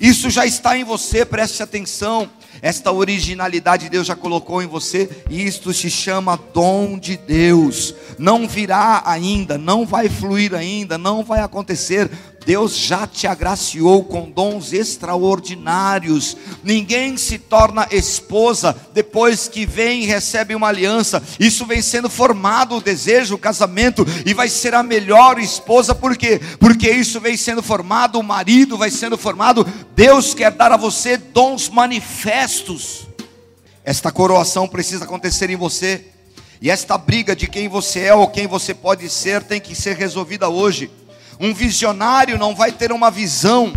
Isso 0.00 0.30
já 0.30 0.46
está 0.46 0.78
em 0.78 0.82
você, 0.82 1.26
preste 1.26 1.62
atenção. 1.62 2.30
Esta 2.62 2.90
originalidade 2.90 3.88
Deus 3.88 4.06
já 4.06 4.16
colocou 4.16 4.62
em 4.62 4.66
você, 4.66 5.08
e 5.28 5.44
isto 5.44 5.72
se 5.72 5.90
chama 5.90 6.38
dom 6.52 6.98
de 6.98 7.16
Deus. 7.16 7.94
Não 8.18 8.48
virá 8.48 9.02
ainda, 9.04 9.58
não 9.58 9.86
vai 9.86 10.08
fluir 10.08 10.54
ainda, 10.54 10.96
não 10.96 11.22
vai 11.22 11.40
acontecer. 11.40 12.10
Deus 12.44 12.76
já 12.76 13.06
te 13.06 13.26
agraciou 13.26 14.02
com 14.04 14.30
dons 14.30 14.72
extraordinários. 14.72 16.36
Ninguém 16.64 17.16
se 17.16 17.38
torna 17.38 17.86
esposa 17.90 18.74
depois 18.94 19.46
que 19.46 19.66
vem 19.66 20.02
e 20.02 20.06
recebe 20.06 20.54
uma 20.54 20.68
aliança. 20.68 21.22
Isso 21.38 21.66
vem 21.66 21.82
sendo 21.82 22.08
formado 22.08 22.76
o 22.76 22.80
desejo, 22.80 23.34
o 23.34 23.38
casamento, 23.38 24.06
e 24.24 24.32
vai 24.32 24.48
ser 24.48 24.74
a 24.74 24.82
melhor 24.82 25.38
esposa, 25.38 25.94
por 25.94 26.16
quê? 26.16 26.40
Porque 26.58 26.90
isso 26.90 27.20
vem 27.20 27.36
sendo 27.36 27.62
formado, 27.62 28.18
o 28.18 28.22
marido 28.22 28.78
vai 28.78 28.90
sendo 28.90 29.18
formado. 29.18 29.66
Deus 30.00 30.32
quer 30.32 30.50
dar 30.52 30.72
a 30.72 30.78
você 30.78 31.18
dons 31.18 31.68
manifestos. 31.68 33.06
Esta 33.84 34.10
coroação 34.10 34.66
precisa 34.66 35.04
acontecer 35.04 35.50
em 35.50 35.56
você. 35.56 36.06
E 36.58 36.70
esta 36.70 36.96
briga 36.96 37.36
de 37.36 37.46
quem 37.46 37.68
você 37.68 38.04
é 38.04 38.14
ou 38.14 38.26
quem 38.26 38.46
você 38.46 38.72
pode 38.72 39.06
ser 39.10 39.42
tem 39.42 39.60
que 39.60 39.74
ser 39.74 39.96
resolvida 39.96 40.48
hoje. 40.48 40.90
Um 41.38 41.52
visionário 41.52 42.38
não 42.38 42.54
vai 42.54 42.72
ter 42.72 42.92
uma 42.92 43.10
visão 43.10 43.74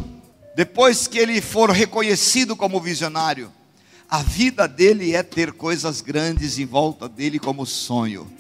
depois 0.55 1.07
que 1.07 1.19
ele 1.19 1.41
for 1.41 1.69
reconhecido 1.71 2.55
como 2.55 2.79
visionário. 2.79 3.51
A 4.09 4.23
vida 4.23 4.65
dele 4.65 5.13
é 5.13 5.23
ter 5.23 5.51
coisas 5.51 5.99
grandes 5.99 6.57
em 6.57 6.65
volta 6.65 7.09
dele 7.09 7.37
como 7.37 7.65
sonho. 7.65 8.31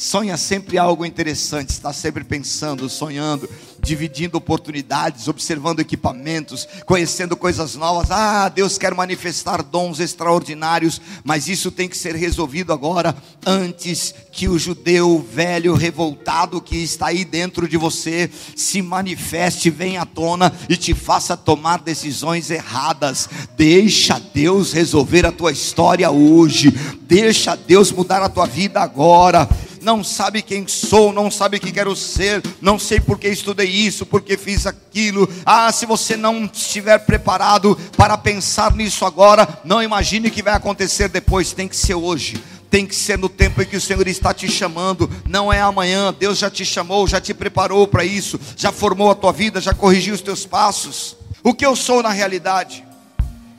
Sonha 0.00 0.38
sempre 0.38 0.78
algo 0.78 1.04
interessante, 1.04 1.68
está 1.68 1.92
sempre 1.92 2.24
pensando, 2.24 2.88
sonhando, 2.88 3.46
dividindo 3.82 4.38
oportunidades, 4.38 5.28
observando 5.28 5.80
equipamentos, 5.80 6.66
conhecendo 6.86 7.36
coisas 7.36 7.74
novas. 7.74 8.10
Ah, 8.10 8.48
Deus 8.48 8.78
quer 8.78 8.94
manifestar 8.94 9.62
dons 9.62 10.00
extraordinários, 10.00 11.02
mas 11.22 11.48
isso 11.48 11.70
tem 11.70 11.86
que 11.86 11.98
ser 11.98 12.16
resolvido 12.16 12.72
agora, 12.72 13.14
antes 13.44 14.14
que 14.32 14.48
o 14.48 14.58
judeu 14.58 15.22
velho 15.30 15.74
revoltado 15.74 16.62
que 16.62 16.78
está 16.78 17.08
aí 17.08 17.22
dentro 17.22 17.68
de 17.68 17.76
você 17.76 18.30
se 18.56 18.80
manifeste, 18.80 19.68
venha 19.68 20.00
à 20.00 20.06
tona 20.06 20.50
e 20.66 20.78
te 20.78 20.94
faça 20.94 21.36
tomar 21.36 21.80
decisões 21.80 22.50
erradas. 22.50 23.28
Deixa 23.54 24.18
Deus 24.32 24.72
resolver 24.72 25.26
a 25.26 25.32
tua 25.32 25.52
história 25.52 26.10
hoje, 26.10 26.70
deixa 27.02 27.54
Deus 27.54 27.92
mudar 27.92 28.22
a 28.22 28.30
tua 28.30 28.46
vida 28.46 28.80
agora 28.80 29.46
não 29.80 30.04
sabe 30.04 30.42
quem 30.42 30.66
sou, 30.66 31.12
não 31.12 31.30
sabe 31.30 31.56
o 31.56 31.60
que 31.60 31.72
quero 31.72 31.94
ser, 31.96 32.42
não 32.60 32.78
sei 32.78 33.00
porque 33.00 33.28
estudei 33.28 33.68
isso, 33.68 34.04
porque 34.04 34.36
fiz 34.36 34.66
aquilo. 34.66 35.28
Ah, 35.44 35.70
se 35.72 35.86
você 35.86 36.16
não 36.16 36.44
estiver 36.44 36.98
preparado 36.98 37.76
para 37.96 38.16
pensar 38.18 38.74
nisso 38.74 39.04
agora, 39.04 39.48
não 39.64 39.82
imagine 39.82 40.30
que 40.30 40.42
vai 40.42 40.54
acontecer 40.54 41.08
depois, 41.08 41.52
tem 41.52 41.68
que 41.68 41.76
ser 41.76 41.94
hoje 41.94 42.40
tem 42.70 42.86
que 42.86 42.94
ser 42.94 43.18
no 43.18 43.28
tempo 43.28 43.60
em 43.60 43.66
que 43.66 43.76
o 43.76 43.80
Senhor 43.80 44.06
está 44.06 44.32
te 44.32 44.48
chamando, 44.48 45.10
não 45.28 45.52
é 45.52 45.60
amanhã. 45.60 46.14
Deus 46.16 46.38
já 46.38 46.48
te 46.48 46.64
chamou, 46.64 47.06
já 47.08 47.20
te 47.20 47.34
preparou 47.34 47.86
para 47.88 48.04
isso, 48.04 48.38
já 48.56 48.70
formou 48.70 49.10
a 49.10 49.14
tua 49.16 49.32
vida, 49.32 49.60
já 49.60 49.74
corrigiu 49.74 50.14
os 50.14 50.20
teus 50.20 50.46
passos. 50.46 51.16
O 51.42 51.52
que 51.52 51.66
eu 51.66 51.74
sou 51.74 52.00
na 52.00 52.10
realidade? 52.10 52.84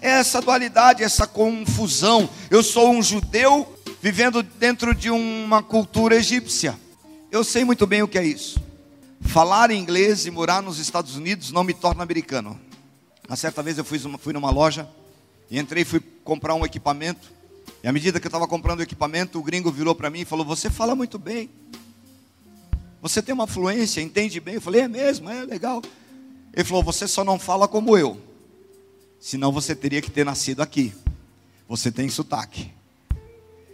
É 0.02 0.12
essa 0.12 0.42
dualidade, 0.42 1.04
essa 1.04 1.28
confusão. 1.28 2.30
Eu 2.50 2.64
sou 2.64 2.90
um 2.90 3.04
judeu 3.04 3.68
vivendo 4.02 4.42
dentro 4.42 4.96
de 4.96 5.12
uma 5.12 5.62
cultura 5.62 6.16
egípcia. 6.16 6.78
Eu 7.32 7.44
sei 7.44 7.64
muito 7.64 7.86
bem 7.86 8.02
o 8.02 8.08
que 8.08 8.18
é 8.18 8.26
isso. 8.26 8.60
Falar 9.22 9.70
inglês 9.70 10.26
e 10.26 10.32
morar 10.32 10.62
nos 10.62 10.80
Estados 10.80 11.16
Unidos 11.16 11.52
não 11.52 11.64
me 11.64 11.74
torna 11.74 12.02
americano. 12.02 12.60
Uma 13.28 13.36
certa 13.36 13.62
vez 13.62 13.78
eu 13.78 13.86
fui, 13.86 14.00
fui 14.00 14.34
numa 14.34 14.50
loja 14.50 14.90
e 15.50 15.60
entrei 15.60 15.84
e 15.84 15.86
fui 15.86 16.00
comprar 16.24 16.56
um 16.56 16.66
equipamento. 16.66 17.32
E 17.84 17.88
à 17.88 17.94
medida 17.94 18.20
que 18.20 18.26
eu 18.26 18.30
estava 18.30 18.48
comprando 18.48 18.80
o 18.80 18.84
equipamento, 18.84 19.38
o 19.38 19.44
gringo 19.44 19.72
virou 19.72 19.94
para 19.94 20.10
mim 20.10 20.22
e 20.22 20.26
falou: 20.26 20.46
Você 20.46 20.70
fala 20.70 20.96
muito 20.96 21.20
bem. 21.20 21.50
Você 23.02 23.22
tem 23.22 23.34
uma 23.34 23.48
fluência, 23.48 24.02
entende 24.02 24.40
bem. 24.40 24.56
Eu 24.56 24.62
falei: 24.62 24.82
É 24.82 24.88
mesmo, 24.88 25.30
é 25.30 25.46
legal. 25.46 25.82
Ele 26.54 26.64
falou: 26.64 26.84
Você 26.84 27.08
só 27.08 27.24
não 27.24 27.38
fala 27.38 27.68
como 27.68 27.96
eu. 27.96 28.20
Senão 29.20 29.52
você 29.52 29.76
teria 29.76 30.02
que 30.02 30.10
ter 30.10 30.26
nascido 30.26 30.62
aqui. 30.62 30.92
Você 31.70 31.92
tem 31.92 32.10
sotaque. 32.10 32.72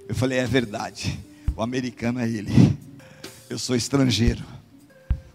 Eu 0.07 0.15
falei, 0.15 0.39
é 0.39 0.47
verdade. 0.47 1.19
O 1.55 1.61
americano 1.61 2.19
é 2.19 2.29
ele. 2.29 2.77
Eu 3.49 3.59
sou 3.59 3.75
estrangeiro. 3.75 4.43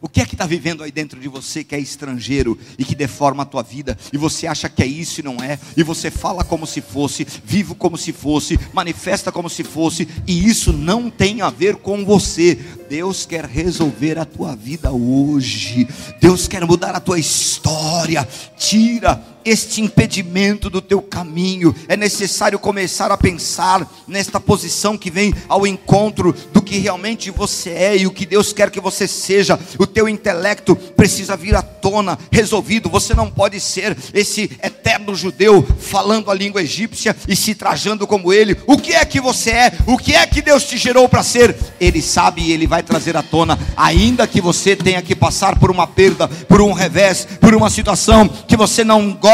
O 0.01 0.09
que 0.09 0.21
é 0.21 0.27
que 0.27 0.35
está 0.35 0.47
vivendo 0.47 0.83
aí 0.83 0.91
dentro 0.91 1.21
de 1.21 1.29
você 1.29 1.63
que 1.63 1.77
é 1.77 1.79
estrangeiro 1.79 2.59
e 2.77 2.85
que 2.85 2.95
deforma 2.95 3.45
a 3.45 3.47
tua 3.47 3.63
vida? 3.63 3.97
E 4.13 4.17
você 4.17 4.49
acha 4.49 4.69
que 4.69 4.83
é 4.83 4.87
isso 4.87 5.21
e 5.21 5.23
não 5.23 5.37
é? 5.37 5.61
E 5.77 5.85
você 5.85 6.11
fala 6.11 6.43
como 6.43 6.67
se 6.67 6.81
fosse, 6.81 7.25
vive 7.45 7.75
como 7.77 7.97
se 7.97 8.13
fosse, 8.13 8.59
manifesta 8.73 9.31
como 9.31 9.49
se 9.49 9.63
fosse, 9.63 10.09
e 10.27 10.49
isso 10.49 10.73
não 10.73 11.09
tem 11.09 11.41
a 11.41 11.51
ver 11.51 11.77
com 11.77 12.05
você. 12.05 12.59
Deus 12.91 13.25
quer 13.25 13.45
resolver 13.45 14.19
a 14.19 14.25
tua 14.25 14.57
vida 14.57 14.91
hoje. 14.91 15.87
Deus 16.21 16.49
quer 16.49 16.67
mudar 16.67 16.97
a 16.97 17.01
tua 17.01 17.21
história. 17.21 18.27
Tira 18.59 19.23
este 19.45 19.81
impedimento 19.81 20.71
do 20.71 20.81
teu 20.81 21.03
caminho. 21.03 21.75
É 21.89 21.97
necessário 21.97 22.59
começar 22.59 23.11
a 23.11 23.17
pensar 23.17 23.87
nesta 24.07 24.39
posição 24.39 24.97
que 24.97 25.11
vem 25.11 25.35
ao 25.49 25.67
encontro 25.67 26.35
do 26.53 26.63
que 26.63 26.79
realmente 26.79 27.31
você 27.31 27.71
é 27.71 27.97
e 27.97 28.07
o 28.07 28.11
que 28.11 28.25
Deus 28.27 28.53
quer 28.53 28.71
que 28.71 28.81
você 28.81 29.09
seja. 29.09 29.59
O 29.79 29.87
teu 29.87 30.09
intelecto 30.09 30.77
precisa 30.77 31.37
vir 31.37 31.55
à 31.55 31.63
tona, 31.63 32.19
resolvido. 32.31 32.89
Você 32.89 33.15
não 33.15 33.31
pode 33.31 33.61
ser 33.61 33.97
esse 34.15 34.51
eterno 34.63 35.15
judeu 35.15 35.67
falando 35.79 36.31
a 36.31 36.35
língua 36.35 36.63
egípcia 36.63 37.17
e 37.27 37.35
se 37.35 37.55
trajando 37.55 38.07
como 38.07 38.33
ele. 38.33 38.57
O 38.67 38.79
que 38.79 38.93
é 38.93 39.05
que 39.05 39.21
você 39.21 39.51
é? 39.51 39.73
O 39.87 39.99
que 39.99 40.15
é 40.15 40.27
que 40.27 40.43
Deus 40.43 40.65
te 40.65 40.77
gerou 40.77 41.09
para 41.09 41.23
ser? 41.23 41.57
Ele 41.81 42.01
sabe 42.01 42.43
e 42.43 42.53
ele 42.53 42.67
vai 42.67 42.83
trazer 42.83 43.17
à 43.17 43.23
tona, 43.23 43.59
ainda 43.77 44.27
que 44.27 44.41
você 44.41 44.77
tenha 44.77 45.03
que 45.03 45.15
passar 45.15 45.59
por 45.59 45.71
uma 45.71 45.87
perda, 45.87 46.29
por 46.29 46.61
um 46.61 46.73
revés, 46.73 47.27
por 47.41 47.55
uma 47.55 47.71
situação 47.71 48.29
que 48.29 48.57
você 48.57 48.85
não 48.85 49.13
gosta 49.13 49.32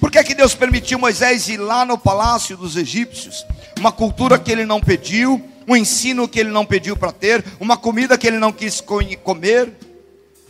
Por 0.00 0.10
que, 0.10 0.24
que 0.24 0.34
Deus 0.34 0.54
permitiu 0.54 0.98
Moisés 0.98 1.48
ir 1.48 1.58
lá 1.58 1.84
no 1.84 1.96
palácio 1.96 2.56
dos 2.56 2.76
egípcios? 2.76 3.46
Uma 3.78 3.92
cultura 3.92 4.38
que 4.38 4.50
ele 4.50 4.64
não 4.64 4.80
pediu, 4.80 5.40
um 5.66 5.76
ensino 5.76 6.26
que 6.26 6.40
ele 6.40 6.50
não 6.50 6.66
pediu 6.66 6.96
para 6.96 7.12
ter, 7.12 7.44
uma 7.60 7.76
comida 7.76 8.18
que 8.18 8.26
ele 8.26 8.38
não 8.38 8.52
quis 8.52 8.82
comer. 9.22 9.72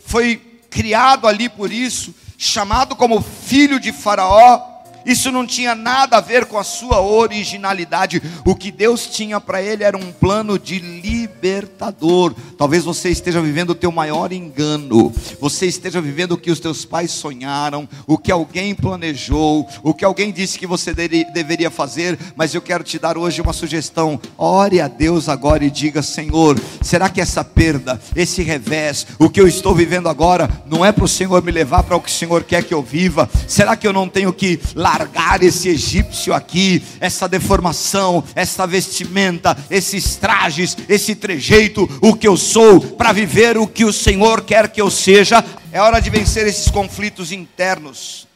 Foi 0.05 0.37
criado 0.69 1.27
ali 1.27 1.49
por 1.49 1.71
isso, 1.71 2.15
chamado 2.37 2.95
como 2.95 3.21
filho 3.21 3.79
de 3.79 3.91
Faraó, 3.91 4.68
isso 5.05 5.31
não 5.31 5.45
tinha 5.45 5.75
nada 5.75 6.17
a 6.17 6.21
ver 6.21 6.45
com 6.45 6.57
a 6.57 6.63
sua 6.63 7.01
originalidade. 7.01 8.21
O 8.45 8.55
que 8.55 8.71
Deus 8.71 9.07
tinha 9.07 9.39
para 9.39 9.61
ele 9.61 9.83
era 9.83 9.97
um 9.97 10.11
plano 10.11 10.57
de 10.57 10.79
libertador. 10.79 12.33
Talvez 12.57 12.83
você 12.83 13.09
esteja 13.09 13.41
vivendo 13.41 13.71
o 13.71 13.75
teu 13.75 13.91
maior 13.91 14.31
engano. 14.31 15.13
Você 15.39 15.65
esteja 15.65 16.01
vivendo 16.01 16.33
o 16.33 16.37
que 16.37 16.51
os 16.51 16.59
teus 16.59 16.85
pais 16.85 17.11
sonharam, 17.11 17.87
o 18.05 18.17
que 18.17 18.31
alguém 18.31 18.75
planejou, 18.75 19.67
o 19.83 19.93
que 19.93 20.05
alguém 20.05 20.31
disse 20.31 20.59
que 20.59 20.67
você 20.67 20.93
deveria 20.93 21.69
fazer, 21.69 22.17
mas 22.35 22.53
eu 22.53 22.61
quero 22.61 22.83
te 22.83 22.99
dar 22.99 23.17
hoje 23.17 23.41
uma 23.41 23.53
sugestão. 23.53 24.19
Ore 24.37 24.81
a 24.81 24.87
Deus 24.87 25.29
agora 25.29 25.63
e 25.63 25.71
diga: 25.71 26.01
Senhor, 26.01 26.59
será 26.81 27.09
que 27.09 27.21
essa 27.21 27.43
perda, 27.43 27.99
esse 28.15 28.41
revés, 28.41 29.07
o 29.17 29.29
que 29.29 29.39
eu 29.39 29.47
estou 29.47 29.73
vivendo 29.73 30.09
agora, 30.09 30.49
não 30.65 30.85
é 30.85 30.91
para 30.91 31.05
o 31.05 31.07
Senhor 31.07 31.43
me 31.43 31.51
levar 31.51 31.83
para 31.83 31.95
o 31.95 32.01
que 32.01 32.09
o 32.09 32.13
Senhor 32.13 32.43
quer 32.43 32.63
que 32.63 32.73
eu 32.73 32.81
viva? 32.81 33.29
Será 33.47 33.75
que 33.75 33.87
eu 33.87 33.93
não 33.93 34.07
tenho 34.07 34.33
que 34.33 34.59
largar 34.89 35.43
esse 35.43 35.69
egípcio 35.69 36.33
aqui, 36.33 36.83
essa 36.99 37.29
deformação, 37.29 38.23
essa 38.33 38.65
vestimenta, 38.65 39.55
esses 39.69 40.15
trajes, 40.15 40.75
esse 40.87 41.13
trejeito, 41.13 41.87
o 42.01 42.15
que 42.15 42.27
eu 42.27 42.35
sou, 42.35 42.81
para 42.81 43.11
viver 43.11 43.55
o 43.57 43.67
que 43.67 43.85
o 43.85 43.93
Senhor 43.93 44.41
quer 44.41 44.67
que 44.69 44.81
eu 44.81 44.89
seja. 44.89 45.45
É 45.71 45.79
hora 45.79 45.99
de 45.99 46.09
vencer 46.09 46.47
esses 46.47 46.71
conflitos 46.71 47.31
internos, 47.31 48.27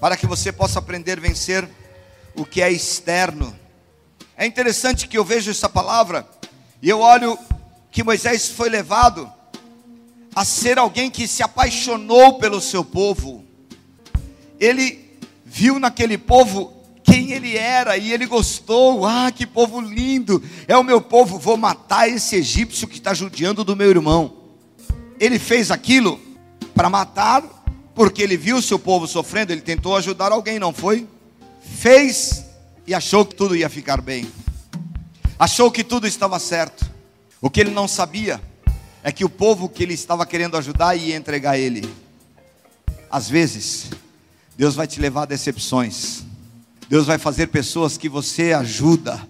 para 0.00 0.16
que 0.16 0.26
você 0.26 0.50
possa 0.50 0.80
aprender 0.80 1.18
a 1.18 1.22
vencer 1.22 1.68
o 2.34 2.44
que 2.44 2.60
é 2.60 2.70
externo. 2.70 3.54
É 4.36 4.44
interessante 4.44 5.06
que 5.06 5.16
eu 5.16 5.24
vejo 5.24 5.52
essa 5.52 5.68
palavra 5.68 6.26
e 6.80 6.88
eu 6.88 6.98
olho 6.98 7.38
que 7.92 8.02
Moisés 8.02 8.48
foi 8.48 8.68
levado 8.68 9.30
a 10.34 10.44
ser 10.44 10.78
alguém 10.78 11.10
que 11.10 11.28
se 11.28 11.44
apaixonou 11.44 12.38
pelo 12.38 12.60
seu 12.60 12.84
povo. 12.84 13.44
Ele 14.58 15.01
viu 15.52 15.78
naquele 15.78 16.16
povo 16.16 16.72
quem 17.04 17.32
ele 17.32 17.58
era 17.58 17.98
e 17.98 18.10
ele 18.10 18.24
gostou. 18.24 19.04
Ah, 19.04 19.30
que 19.30 19.46
povo 19.46 19.82
lindo! 19.82 20.42
É 20.66 20.74
o 20.78 20.82
meu 20.82 20.98
povo, 20.98 21.38
vou 21.38 21.58
matar 21.58 22.08
esse 22.08 22.36
egípcio 22.36 22.88
que 22.88 22.96
está 22.96 23.12
judiando 23.12 23.62
do 23.62 23.76
meu 23.76 23.90
irmão. 23.90 24.32
Ele 25.20 25.38
fez 25.38 25.70
aquilo 25.70 26.18
para 26.74 26.88
matar, 26.88 27.44
porque 27.94 28.22
ele 28.22 28.36
viu 28.36 28.62
seu 28.62 28.78
povo 28.78 29.06
sofrendo, 29.06 29.52
ele 29.52 29.60
tentou 29.60 29.94
ajudar 29.94 30.32
alguém, 30.32 30.58
não 30.58 30.72
foi? 30.72 31.06
Fez 31.60 32.46
e 32.86 32.94
achou 32.94 33.26
que 33.26 33.34
tudo 33.34 33.54
ia 33.54 33.68
ficar 33.68 34.00
bem, 34.00 34.26
achou 35.38 35.70
que 35.70 35.84
tudo 35.84 36.06
estava 36.06 36.38
certo. 36.38 36.90
O 37.42 37.50
que 37.50 37.60
ele 37.60 37.70
não 37.70 37.86
sabia 37.86 38.40
é 39.04 39.12
que 39.12 39.24
o 39.24 39.28
povo 39.28 39.68
que 39.68 39.82
ele 39.82 39.94
estava 39.94 40.24
querendo 40.24 40.56
ajudar 40.56 40.96
ia 40.96 41.14
entregar 41.14 41.58
ele. 41.58 41.88
Às 43.10 43.28
vezes, 43.28 43.90
Deus 44.56 44.74
vai 44.74 44.86
te 44.86 45.00
levar 45.00 45.22
a 45.22 45.26
decepções. 45.26 46.24
Deus 46.88 47.06
vai 47.06 47.18
fazer 47.18 47.46
pessoas 47.46 47.96
que 47.96 48.08
você 48.08 48.52
ajuda 48.52 49.20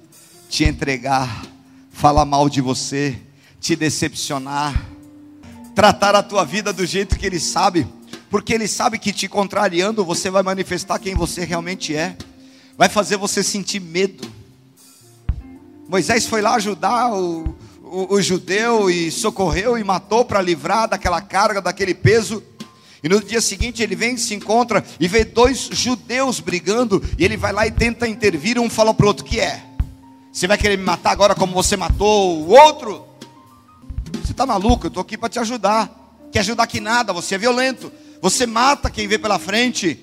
te 0.49 0.65
entregar, 0.65 1.47
falar 1.93 2.25
mal 2.25 2.49
de 2.49 2.61
você, 2.61 3.17
te 3.61 3.77
decepcionar, 3.77 4.85
tratar 5.75 6.15
a 6.15 6.23
tua 6.23 6.45
vida 6.45 6.73
do 6.73 6.85
jeito 6.85 7.17
que 7.17 7.25
Ele 7.25 7.39
sabe, 7.39 7.87
porque 8.29 8.53
Ele 8.53 8.67
sabe 8.67 8.99
que 8.99 9.13
te 9.13 9.29
contrariando 9.29 10.05
você 10.05 10.29
vai 10.29 10.43
manifestar 10.43 10.99
quem 10.99 11.15
você 11.15 11.45
realmente 11.45 11.95
é, 11.95 12.17
vai 12.77 12.89
fazer 12.89 13.17
você 13.17 13.43
sentir 13.43 13.81
medo. 13.81 14.29
Moisés 15.89 16.27
foi 16.27 16.43
lá 16.43 16.57
ajudar 16.57 17.15
o, 17.15 17.57
o, 17.83 18.15
o 18.15 18.23
judeu 18.23 18.91
e 18.91 19.11
socorreu 19.11 19.79
e 19.79 19.85
matou 19.85 20.25
para 20.25 20.43
livrar 20.43 20.89
daquela 20.89 21.21
carga, 21.21 21.63
daquele 21.63 21.95
peso. 21.95 22.43
E 23.03 23.09
no 23.09 23.21
dia 23.21 23.41
seguinte 23.41 23.83
ele 23.83 23.97
vem, 23.97 24.17
se 24.17 24.35
encontra 24.35 24.85
e 25.01 25.09
vê 25.09 25.25
dois 25.25 25.69
judeus 25.73 26.39
brigando. 26.39 27.03
E 27.19 27.25
ele 27.25 27.37
vai 27.37 27.53
lá 27.53 27.67
e 27.67 27.71
tenta 27.71 28.07
intervir. 28.07 28.59
Um 28.59 28.71
fala 28.71 28.95
para 28.95 29.05
o 29.05 29.09
outro: 29.09 29.25
que 29.25 29.41
é? 29.41 29.63
Você 30.33 30.47
vai 30.47 30.57
querer 30.57 30.79
me 30.79 30.85
matar 30.85 31.11
agora 31.11 31.35
como 31.35 31.53
você 31.53 31.77
matou 31.77 32.39
o 32.39 32.51
outro? 32.51 33.05
Você 34.23 34.33
está 34.33 34.47
maluco? 34.47 34.87
Eu 34.87 34.89
estou 34.89 35.01
aqui 35.01 35.19
para 35.19 35.29
te 35.29 35.39
ajudar. 35.39 35.91
Quer 36.31 36.41
ajudar 36.41 36.67
que 36.67 36.81
nada? 36.81 37.13
Você 37.13 37.35
é 37.35 37.39
violento. 37.39 37.93
Você 38.21 38.47
mata 38.47 38.89
quem 38.89 39.09
vê 39.09 39.19
pela 39.19 39.39
frente. 39.39 39.99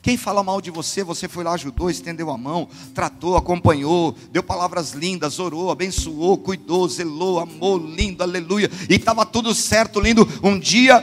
Quem 0.00 0.16
fala 0.16 0.42
mal 0.42 0.60
de 0.60 0.70
você, 0.70 1.02
você 1.02 1.26
foi 1.26 1.42
lá, 1.42 1.54
ajudou, 1.54 1.88
estendeu 1.88 2.30
a 2.30 2.36
mão, 2.36 2.68
tratou, 2.94 3.38
acompanhou, 3.38 4.14
deu 4.30 4.42
palavras 4.42 4.92
lindas, 4.92 5.38
orou, 5.38 5.70
abençoou, 5.70 6.36
cuidou, 6.36 6.86
zelou, 6.86 7.40
amou, 7.40 7.78
lindo, 7.78 8.22
aleluia. 8.22 8.70
E 8.88 8.96
estava 8.96 9.24
tudo 9.24 9.54
certo, 9.54 9.98
lindo. 9.98 10.28
Um 10.42 10.58
dia 10.58 11.00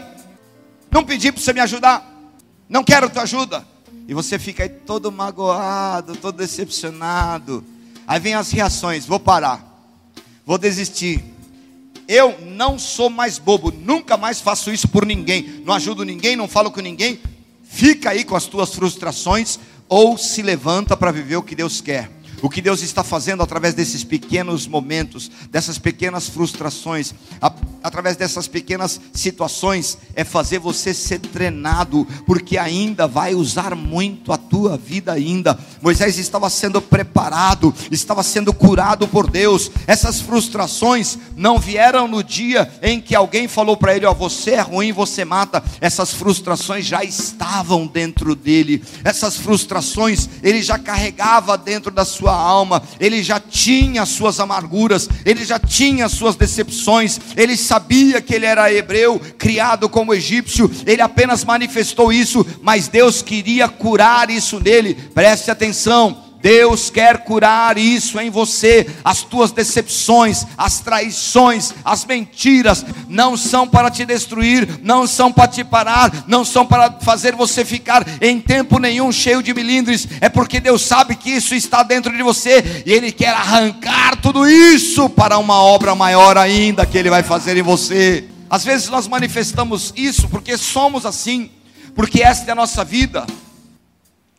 não 0.91 1.03
pedi 1.03 1.31
para 1.31 1.41
você 1.41 1.53
me 1.53 1.61
ajudar. 1.61 2.07
Não 2.67 2.83
quero 2.83 3.09
tua 3.09 3.23
ajuda. 3.23 3.65
E 4.07 4.13
você 4.13 4.37
fica 4.37 4.63
aí 4.63 4.69
todo 4.69 5.11
magoado, 5.11 6.15
todo 6.15 6.37
decepcionado. 6.37 7.63
Aí 8.05 8.19
vem 8.19 8.33
as 8.33 8.51
reações: 8.51 9.05
vou 9.05 9.19
parar, 9.19 9.63
vou 10.45 10.57
desistir. 10.57 11.23
Eu 12.07 12.37
não 12.41 12.77
sou 12.77 13.09
mais 13.09 13.37
bobo, 13.37 13.71
nunca 13.71 14.17
mais 14.17 14.41
faço 14.41 14.71
isso 14.71 14.87
por 14.87 15.05
ninguém. 15.05 15.63
Não 15.65 15.73
ajudo 15.73 16.03
ninguém, 16.03 16.35
não 16.35 16.47
falo 16.47 16.69
com 16.69 16.81
ninguém. 16.81 17.21
Fica 17.63 18.09
aí 18.09 18.25
com 18.25 18.35
as 18.35 18.47
tuas 18.47 18.73
frustrações 18.73 19.57
ou 19.87 20.17
se 20.17 20.41
levanta 20.41 20.97
para 20.97 21.11
viver 21.11 21.37
o 21.37 21.43
que 21.43 21.55
Deus 21.55 21.79
quer. 21.79 22.11
O 22.41 22.49
que 22.49 22.61
Deus 22.61 22.81
está 22.81 23.03
fazendo 23.03 23.43
através 23.43 23.75
desses 23.75 24.03
pequenos 24.03 24.65
momentos, 24.65 25.29
dessas 25.51 25.77
pequenas 25.77 26.27
frustrações, 26.27 27.13
a, 27.39 27.53
através 27.83 28.17
dessas 28.17 28.47
pequenas 28.47 28.99
situações, 29.13 29.97
é 30.15 30.23
fazer 30.23 30.57
você 30.57 30.91
ser 30.91 31.19
treinado, 31.19 32.07
porque 32.25 32.57
ainda 32.57 33.07
vai 33.07 33.35
usar 33.35 33.75
muito 33.75 34.33
a 34.33 34.37
tua 34.37 34.75
vida 34.75 35.11
ainda. 35.11 35.57
Moisés 35.81 36.17
estava 36.17 36.49
sendo 36.49 36.81
preparado, 36.81 37.73
estava 37.91 38.23
sendo 38.23 38.51
curado 38.51 39.07
por 39.07 39.29
Deus. 39.29 39.69
Essas 39.85 40.19
frustrações 40.19 41.19
não 41.35 41.59
vieram 41.59 42.07
no 42.07 42.23
dia 42.23 42.71
em 42.81 42.99
que 42.99 43.13
alguém 43.13 43.47
falou 43.47 43.77
para 43.77 43.95
ele: 43.95 44.07
ó, 44.07 44.13
você 44.15 44.51
é 44.51 44.61
ruim, 44.61 44.91
você 44.91 45.23
mata. 45.23 45.63
Essas 45.79 46.11
frustrações 46.11 46.85
já 46.85 47.03
estavam 47.03 47.85
dentro 47.85 48.35
dele. 48.35 48.83
Essas 49.03 49.37
frustrações 49.37 50.27
ele 50.41 50.63
já 50.63 50.79
carregava 50.79 51.55
dentro 51.55 51.91
da 51.91 52.03
sua 52.03 52.30
sua 52.31 52.35
alma, 52.35 52.81
ele 52.99 53.21
já 53.21 53.39
tinha 53.39 54.05
suas 54.05 54.39
amarguras, 54.39 55.09
ele 55.25 55.43
já 55.43 55.59
tinha 55.59 56.07
suas 56.07 56.35
decepções, 56.35 57.19
ele 57.35 57.57
sabia 57.57 58.21
que 58.21 58.33
ele 58.33 58.45
era 58.45 58.73
hebreu, 58.73 59.19
criado 59.37 59.89
como 59.89 60.13
egípcio, 60.13 60.71
ele 60.85 61.01
apenas 61.01 61.43
manifestou 61.43 62.13
isso, 62.13 62.45
mas 62.61 62.87
Deus 62.87 63.21
queria 63.21 63.67
curar 63.67 64.29
isso 64.29 64.61
nele. 64.61 64.93
Preste 64.93 65.51
atenção, 65.51 66.30
Deus 66.41 66.89
quer 66.89 67.19
curar 67.19 67.77
isso 67.77 68.19
em 68.19 68.29
você. 68.29 68.89
As 69.03 69.21
tuas 69.21 69.51
decepções, 69.51 70.45
as 70.57 70.79
traições, 70.79 71.73
as 71.85 72.03
mentiras 72.05 72.85
não 73.07 73.37
são 73.37 73.67
para 73.67 73.91
te 73.91 74.05
destruir, 74.05 74.79
não 74.81 75.05
são 75.05 75.31
para 75.31 75.47
te 75.47 75.63
parar, 75.63 76.25
não 76.27 76.43
são 76.43 76.65
para 76.65 76.91
fazer 77.01 77.35
você 77.35 77.63
ficar 77.63 78.05
em 78.21 78.39
tempo 78.39 78.79
nenhum 78.79 79.11
cheio 79.11 79.43
de 79.43 79.53
milindres. 79.53 80.07
É 80.19 80.29
porque 80.29 80.59
Deus 80.59 80.81
sabe 80.81 81.15
que 81.15 81.29
isso 81.29 81.53
está 81.53 81.83
dentro 81.83 82.15
de 82.15 82.23
você 82.23 82.83
e 82.85 82.91
Ele 82.91 83.11
quer 83.11 83.29
arrancar 83.29 84.19
tudo 84.21 84.49
isso 84.49 85.09
para 85.09 85.37
uma 85.37 85.61
obra 85.61 85.93
maior 85.95 86.37
ainda 86.37 86.85
que 86.85 86.97
Ele 86.97 87.09
vai 87.09 87.23
fazer 87.23 87.55
em 87.57 87.61
você. 87.61 88.25
Às 88.49 88.65
vezes 88.65 88.89
nós 88.89 89.07
manifestamos 89.07 89.93
isso 89.95 90.27
porque 90.27 90.57
somos 90.57 91.05
assim, 91.05 91.49
porque 91.95 92.21
esta 92.21 92.49
é 92.49 92.51
a 92.51 92.55
nossa 92.55 92.83
vida. 92.83 93.25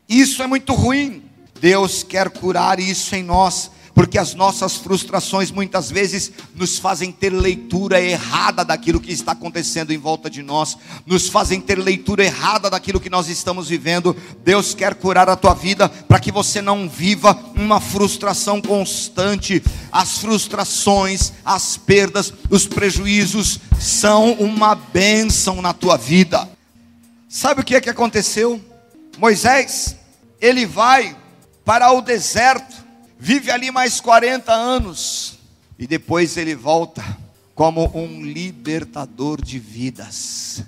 Isso 0.09 0.43
é 0.43 0.47
muito 0.47 0.75
ruim. 0.75 1.23
Deus 1.62 2.03
quer 2.03 2.29
curar 2.29 2.81
isso 2.81 3.14
em 3.14 3.22
nós, 3.22 3.70
porque 3.94 4.18
as 4.18 4.35
nossas 4.35 4.79
frustrações 4.79 5.53
muitas 5.53 5.92
vezes 5.92 6.33
nos 6.57 6.77
fazem 6.77 7.12
ter 7.12 7.31
leitura 7.33 8.01
errada 8.01 8.64
daquilo 8.64 8.98
que 8.98 9.12
está 9.12 9.31
acontecendo 9.31 9.92
em 9.92 9.96
volta 9.96 10.29
de 10.29 10.42
nós, 10.42 10.77
nos 11.07 11.29
fazem 11.29 11.61
ter 11.61 11.79
leitura 11.79 12.25
errada 12.25 12.68
daquilo 12.68 12.98
que 12.98 13.09
nós 13.09 13.29
estamos 13.29 13.68
vivendo. 13.68 14.16
Deus 14.42 14.75
quer 14.75 14.96
curar 14.96 15.29
a 15.29 15.37
tua 15.37 15.55
vida 15.55 15.88
para 15.88 16.18
que 16.18 16.33
você 16.33 16.61
não 16.61 16.88
viva 16.88 17.38
uma 17.55 17.81
frustração 17.81 18.61
constante. 18.61 19.62
As 19.92 20.18
frustrações, 20.18 21.33
as 21.44 21.77
perdas, 21.77 22.35
os 22.51 22.66
prejuízos 22.66 23.61
são 23.79 24.33
uma 24.33 24.75
bênção 24.75 25.62
na 25.62 25.72
tua 25.72 25.96
vida. 25.96 26.51
Sabe 27.29 27.61
o 27.61 27.64
que 27.64 27.77
é 27.77 27.81
que 27.81 27.88
aconteceu? 27.88 28.61
Moisés, 29.16 29.94
ele 30.40 30.66
vai 30.66 31.22
para 31.64 31.92
o 31.92 32.01
deserto, 32.01 32.85
vive 33.18 33.51
ali 33.51 33.70
mais 33.70 34.01
40 34.01 34.53
anos 34.53 35.38
e 35.79 35.87
depois 35.87 36.37
ele 36.37 36.55
volta 36.55 37.05
como 37.55 37.90
um 37.94 38.22
libertador 38.22 39.40
de 39.40 39.59
vidas. 39.59 40.64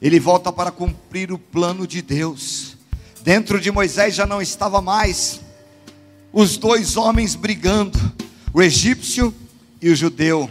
Ele 0.00 0.20
volta 0.20 0.52
para 0.52 0.70
cumprir 0.70 1.32
o 1.32 1.38
plano 1.38 1.86
de 1.86 2.02
Deus. 2.02 2.76
Dentro 3.22 3.60
de 3.60 3.72
Moisés 3.72 4.14
já 4.14 4.26
não 4.26 4.40
estava 4.40 4.80
mais 4.80 5.40
os 6.32 6.56
dois 6.56 6.96
homens 6.96 7.34
brigando, 7.34 7.98
o 8.52 8.62
egípcio 8.62 9.34
e 9.80 9.88
o 9.88 9.96
judeu. 9.96 10.48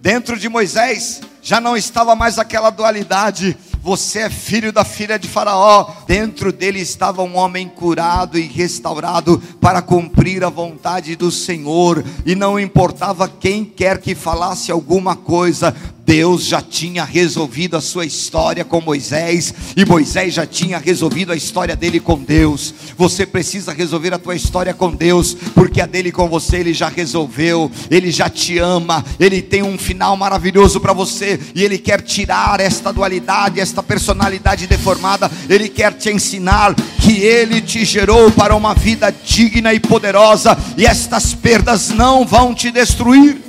Dentro 0.00 0.38
de 0.38 0.48
Moisés 0.48 1.20
já 1.42 1.60
não 1.60 1.76
estava 1.76 2.16
mais 2.16 2.38
aquela 2.38 2.70
dualidade 2.70 3.56
você 3.82 4.20
é 4.20 4.30
filho 4.30 4.72
da 4.72 4.84
filha 4.84 5.18
de 5.18 5.28
Faraó. 5.28 5.90
Dentro 6.06 6.52
dele 6.52 6.80
estava 6.80 7.22
um 7.22 7.36
homem 7.36 7.68
curado 7.68 8.38
e 8.38 8.42
restaurado 8.42 9.40
para 9.60 9.82
cumprir 9.82 10.44
a 10.44 10.48
vontade 10.48 11.16
do 11.16 11.30
Senhor, 11.30 12.04
e 12.24 12.34
não 12.34 12.58
importava 12.58 13.28
quem 13.28 13.64
quer 13.64 13.98
que 13.98 14.14
falasse 14.14 14.70
alguma 14.70 15.16
coisa, 15.16 15.74
Deus 16.08 16.46
já 16.46 16.62
tinha 16.62 17.04
resolvido 17.04 17.76
a 17.76 17.82
sua 17.82 18.06
história 18.06 18.64
com 18.64 18.80
Moisés 18.80 19.52
e 19.76 19.84
Moisés 19.84 20.32
já 20.32 20.46
tinha 20.46 20.78
resolvido 20.78 21.32
a 21.32 21.36
história 21.36 21.76
dele 21.76 22.00
com 22.00 22.18
Deus. 22.18 22.72
Você 22.96 23.26
precisa 23.26 23.74
resolver 23.74 24.14
a 24.14 24.18
tua 24.18 24.34
história 24.34 24.72
com 24.72 24.90
Deus, 24.90 25.36
porque 25.54 25.82
a 25.82 25.86
dele 25.86 26.10
com 26.10 26.26
você 26.26 26.56
ele 26.56 26.72
já 26.72 26.88
resolveu. 26.88 27.70
Ele 27.90 28.10
já 28.10 28.30
te 28.30 28.56
ama, 28.56 29.04
ele 29.20 29.42
tem 29.42 29.62
um 29.62 29.76
final 29.76 30.16
maravilhoso 30.16 30.80
para 30.80 30.94
você 30.94 31.38
e 31.54 31.62
ele 31.62 31.76
quer 31.76 32.00
tirar 32.00 32.58
esta 32.58 32.90
dualidade, 32.90 33.60
esta 33.60 33.82
personalidade 33.82 34.66
deformada. 34.66 35.30
Ele 35.46 35.68
quer 35.68 35.92
te 35.92 36.08
ensinar 36.10 36.74
que 37.02 37.20
ele 37.20 37.60
te 37.60 37.84
gerou 37.84 38.30
para 38.30 38.56
uma 38.56 38.72
vida 38.72 39.14
digna 39.26 39.74
e 39.74 39.78
poderosa 39.78 40.56
e 40.74 40.86
estas 40.86 41.34
perdas 41.34 41.90
não 41.90 42.24
vão 42.24 42.54
te 42.54 42.70
destruir. 42.70 43.47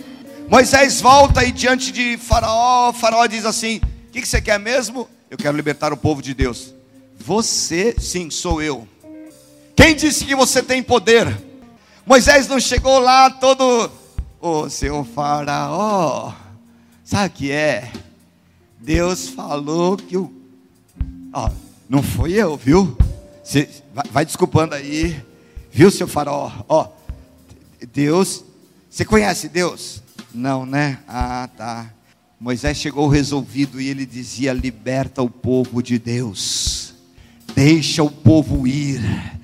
Moisés 0.49 0.99
volta 0.99 1.43
e 1.43 1.51
diante 1.51 1.91
de 1.91 2.17
Faraó, 2.17 2.91
Faraó 2.91 3.27
diz 3.27 3.45
assim: 3.45 3.77
O 4.07 4.11
que, 4.11 4.19
que 4.19 4.27
você 4.27 4.41
quer 4.41 4.59
mesmo? 4.59 5.07
Eu 5.29 5.37
quero 5.37 5.55
libertar 5.55 5.93
o 5.93 5.97
povo 5.97 6.23
de 6.23 6.33
Deus. 6.33 6.73
Você, 7.19 7.95
sim, 7.99 8.31
sou 8.31 8.59
eu. 8.59 8.87
Quem 9.75 9.95
disse 9.95 10.25
que 10.25 10.35
você 10.35 10.63
tem 10.63 10.81
poder? 10.81 11.27
Moisés 12.03 12.47
não 12.47 12.59
chegou 12.59 12.97
lá 12.97 13.29
todo, 13.29 13.91
ô 14.41 14.61
oh, 14.61 14.69
seu 14.71 15.03
Faraó, 15.03 16.33
sabe 17.03 17.27
o 17.27 17.37
que 17.37 17.51
é? 17.51 17.91
Deus 18.79 19.27
falou 19.27 19.97
que 19.97 20.17
o. 20.17 20.33
Ó, 21.31 21.51
não 21.87 22.01
foi 22.01 22.33
eu, 22.33 22.57
viu? 22.57 22.97
Você, 23.43 23.69
vai, 23.93 24.05
vai 24.11 24.25
desculpando 24.25 24.73
aí, 24.73 25.23
viu, 25.71 25.91
seu 25.91 26.07
Faraó? 26.07 26.51
Ó, 26.67 26.87
Deus, 27.93 28.43
você 28.89 29.05
conhece 29.05 29.47
Deus? 29.47 30.01
Não, 30.33 30.65
né? 30.65 30.99
Ah, 31.07 31.49
tá. 31.55 31.91
Moisés 32.39 32.77
chegou 32.77 33.07
resolvido 33.07 33.81
e 33.81 33.87
ele 33.87 34.05
dizia: 34.05 34.53
liberta 34.53 35.21
o 35.21 35.29
povo 35.29 35.81
de 35.81 35.99
Deus, 35.99 36.93
deixa 37.53 38.03
o 38.03 38.09
povo 38.09 38.65
ir 38.67 39.38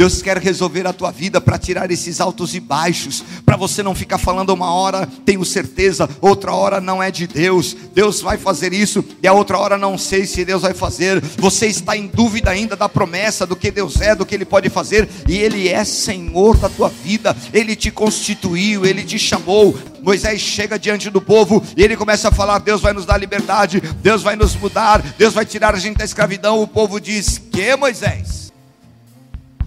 Deus 0.00 0.22
quer 0.22 0.38
resolver 0.38 0.86
a 0.86 0.94
tua 0.94 1.10
vida 1.10 1.42
para 1.42 1.58
tirar 1.58 1.90
esses 1.90 2.22
altos 2.22 2.54
e 2.54 2.58
baixos, 2.58 3.22
para 3.44 3.54
você 3.54 3.82
não 3.82 3.94
ficar 3.94 4.16
falando 4.16 4.48
uma 4.48 4.72
hora, 4.72 5.06
tenho 5.26 5.44
certeza, 5.44 6.08
outra 6.22 6.54
hora 6.54 6.80
não 6.80 7.02
é 7.02 7.10
de 7.10 7.26
Deus. 7.26 7.76
Deus 7.92 8.22
vai 8.22 8.38
fazer 8.38 8.72
isso 8.72 9.04
e 9.22 9.28
a 9.28 9.34
outra 9.34 9.58
hora 9.58 9.76
não 9.76 9.98
sei 9.98 10.24
se 10.24 10.42
Deus 10.42 10.62
vai 10.62 10.72
fazer. 10.72 11.20
Você 11.36 11.66
está 11.66 11.94
em 11.94 12.06
dúvida 12.06 12.48
ainda 12.48 12.74
da 12.74 12.88
promessa 12.88 13.46
do 13.46 13.54
que 13.54 13.70
Deus 13.70 14.00
é, 14.00 14.14
do 14.14 14.24
que 14.24 14.34
ele 14.34 14.46
pode 14.46 14.70
fazer, 14.70 15.06
e 15.28 15.36
ele 15.36 15.68
é 15.68 15.84
Senhor 15.84 16.56
da 16.56 16.70
tua 16.70 16.88
vida. 16.88 17.36
Ele 17.52 17.76
te 17.76 17.90
constituiu, 17.90 18.86
ele 18.86 19.04
te 19.04 19.18
chamou. 19.18 19.78
Moisés 20.00 20.40
chega 20.40 20.78
diante 20.78 21.10
do 21.10 21.20
povo 21.20 21.62
e 21.76 21.82
ele 21.82 21.94
começa 21.94 22.28
a 22.28 22.32
falar: 22.32 22.56
Deus 22.60 22.80
vai 22.80 22.94
nos 22.94 23.04
dar 23.04 23.18
liberdade, 23.18 23.82
Deus 24.00 24.22
vai 24.22 24.34
nos 24.34 24.56
mudar, 24.56 25.02
Deus 25.18 25.34
vai 25.34 25.44
tirar 25.44 25.74
a 25.74 25.78
gente 25.78 25.98
da 25.98 26.06
escravidão. 26.06 26.62
O 26.62 26.66
povo 26.66 26.98
diz: 26.98 27.36
Que 27.36 27.76
Moisés? 27.76 28.39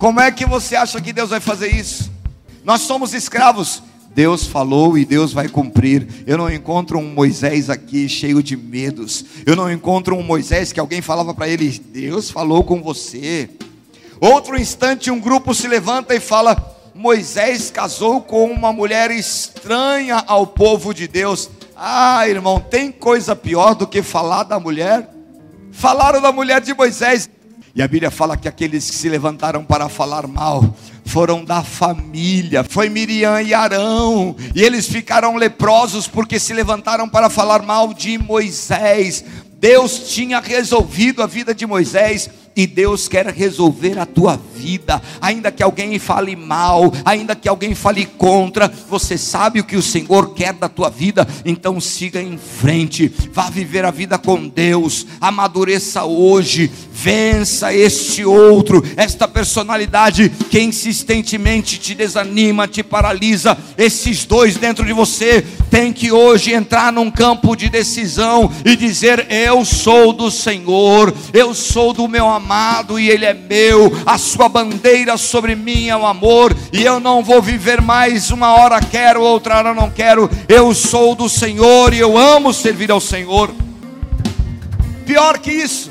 Como 0.03 0.19
é 0.19 0.29
que 0.33 0.45
você 0.45 0.75
acha 0.75 0.99
que 0.99 1.13
Deus 1.13 1.29
vai 1.29 1.39
fazer 1.39 1.73
isso? 1.73 2.11
Nós 2.65 2.81
somos 2.81 3.13
escravos. 3.13 3.81
Deus 4.13 4.45
falou 4.45 4.97
e 4.97 5.05
Deus 5.05 5.31
vai 5.31 5.47
cumprir. 5.47 6.05
Eu 6.27 6.37
não 6.37 6.51
encontro 6.51 6.99
um 6.99 7.13
Moisés 7.13 7.69
aqui 7.69 8.09
cheio 8.09 8.43
de 8.43 8.57
medos. 8.57 9.23
Eu 9.45 9.55
não 9.55 9.71
encontro 9.71 10.17
um 10.17 10.21
Moisés 10.21 10.73
que 10.73 10.79
alguém 10.81 11.01
falava 11.01 11.33
para 11.33 11.47
ele: 11.47 11.69
Deus 11.79 12.29
falou 12.29 12.65
com 12.65 12.83
você. 12.83 13.49
Outro 14.19 14.59
instante, 14.59 15.09
um 15.09 15.21
grupo 15.21 15.53
se 15.53 15.69
levanta 15.69 16.13
e 16.13 16.19
fala: 16.19 16.57
Moisés 16.93 17.71
casou 17.71 18.19
com 18.19 18.51
uma 18.51 18.73
mulher 18.73 19.09
estranha 19.09 20.21
ao 20.27 20.45
povo 20.45 20.93
de 20.93 21.07
Deus. 21.07 21.49
Ah, 21.77 22.27
irmão, 22.27 22.59
tem 22.59 22.91
coisa 22.91 23.37
pior 23.37 23.73
do 23.73 23.87
que 23.87 24.03
falar 24.03 24.43
da 24.43 24.59
mulher? 24.59 25.09
Falaram 25.71 26.21
da 26.21 26.33
mulher 26.33 26.59
de 26.59 26.73
Moisés. 26.73 27.29
E 27.75 27.81
a 27.81 27.87
Bíblia 27.87 28.11
fala 28.11 28.37
que 28.37 28.47
aqueles 28.47 28.87
que 28.87 28.95
se 28.95 29.09
levantaram 29.09 29.65
para 29.65 29.89
falar 29.89 30.27
mal 30.27 30.75
foram 31.05 31.43
da 31.43 31.63
família, 31.63 32.63
foi 32.63 32.87
Miriam 32.87 33.41
e 33.41 33.51
Arão, 33.51 34.35
e 34.53 34.61
eles 34.61 34.87
ficaram 34.87 35.35
leprosos 35.35 36.07
porque 36.07 36.39
se 36.39 36.53
levantaram 36.53 37.09
para 37.09 37.31
falar 37.31 37.63
mal 37.63 37.91
de 37.91 38.15
Moisés. 38.17 39.25
Deus 39.59 40.13
tinha 40.13 40.39
resolvido 40.39 41.23
a 41.23 41.25
vida 41.25 41.55
de 41.55 41.65
Moisés 41.65 42.29
e 42.55 42.67
Deus 42.67 43.07
quer 43.07 43.27
resolver 43.27 43.97
a 43.97 44.05
tua 44.05 44.39
vida, 44.55 45.01
ainda 45.19 45.51
que 45.51 45.63
alguém 45.63 45.97
fale 45.97 46.35
mal, 46.35 46.91
ainda 47.03 47.35
que 47.35 47.49
alguém 47.49 47.73
fale 47.73 48.05
contra, 48.05 48.71
você 48.89 49.17
sabe 49.17 49.59
o 49.59 49.63
que 49.63 49.75
o 49.75 49.81
Senhor 49.81 50.33
quer 50.33 50.53
da 50.53 50.69
tua 50.69 50.89
vida, 50.89 51.27
então 51.43 51.81
siga 51.81 52.21
em 52.21 52.37
frente, 52.37 53.11
vá 53.31 53.49
viver 53.49 53.85
a 53.85 53.91
vida 53.91 54.17
com 54.17 54.47
Deus, 54.47 55.05
amadureça 55.19 56.03
hoje, 56.03 56.71
vença 56.91 57.73
este 57.73 58.23
outro, 58.23 58.83
esta 58.95 59.27
personalidade 59.27 60.29
que 60.49 60.59
insistentemente 60.59 61.77
te 61.77 61.93
desanima, 61.93 62.67
te 62.67 62.83
paralisa. 62.83 63.57
Esses 63.77 64.25
dois 64.25 64.55
dentro 64.55 64.85
de 64.85 64.93
você 64.93 65.41
tem 65.69 65.91
que 65.91 66.11
hoje 66.11 66.53
entrar 66.53 66.93
num 66.93 67.09
campo 67.09 67.55
de 67.55 67.67
decisão 67.67 68.49
e 68.63 68.75
dizer: 68.75 69.27
Eu 69.29 69.65
sou 69.65 70.13
do 70.13 70.29
Senhor, 70.29 71.13
eu 71.33 71.53
sou 71.53 71.91
do 71.93 72.07
meu 72.07 72.29
amado 72.43 72.99
e 72.99 73.09
Ele 73.09 73.25
é 73.25 73.33
meu, 73.33 73.89
a 74.05 74.17
sua 74.17 74.49
bandeira 74.49 75.17
sobre 75.17 75.55
mim 75.55 75.87
é 75.87 75.95
o 75.95 76.05
amor, 76.05 76.53
e 76.73 76.83
eu 76.83 76.99
não 76.99 77.23
vou 77.23 77.41
viver 77.41 77.81
mais 77.81 78.31
uma 78.31 78.53
hora 78.53 78.81
quero, 78.81 79.21
outra 79.21 79.57
hora 79.57 79.73
não 79.73 79.89
quero. 79.89 80.29
Eu 80.49 80.73
sou 80.75 81.15
do 81.15 81.29
Senhor 81.29 81.93
e 81.93 81.99
eu 81.99 82.17
amo 82.17 82.53
servir 82.53 82.91
ao 82.91 82.99
Senhor. 82.99 83.49
Pior 85.05 85.39
que 85.39 85.51
isso, 85.51 85.89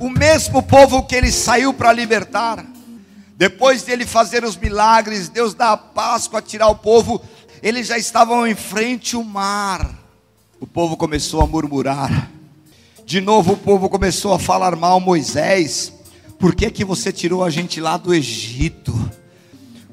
o 0.00 0.08
mesmo 0.08 0.62
povo 0.62 1.02
que 1.02 1.14
ele 1.14 1.30
saiu 1.30 1.74
para 1.74 1.92
libertar, 1.92 2.64
depois 3.36 3.82
dele 3.82 4.06
fazer 4.06 4.44
os 4.44 4.56
milagres, 4.56 5.28
Deus 5.28 5.52
dá 5.52 5.72
a 5.72 5.76
Páscoa, 5.76 6.40
tirar 6.40 6.68
o 6.68 6.76
povo, 6.76 7.22
eles 7.62 7.86
já 7.86 7.98
estavam 7.98 8.46
em 8.46 8.54
frente 8.54 9.14
ao 9.14 9.22
mar. 9.22 9.94
O 10.58 10.66
povo 10.66 10.96
começou 10.96 11.42
a 11.42 11.46
murmurar. 11.46 12.30
De 13.06 13.20
novo 13.20 13.52
o 13.52 13.56
povo 13.56 13.88
começou 13.88 14.32
a 14.32 14.38
falar 14.38 14.74
mal 14.74 14.98
Moisés. 14.98 15.92
Por 16.40 16.56
que 16.56 16.68
que 16.72 16.84
você 16.84 17.12
tirou 17.12 17.44
a 17.44 17.50
gente 17.50 17.80
lá 17.80 17.96
do 17.96 18.12
Egito? 18.12 18.92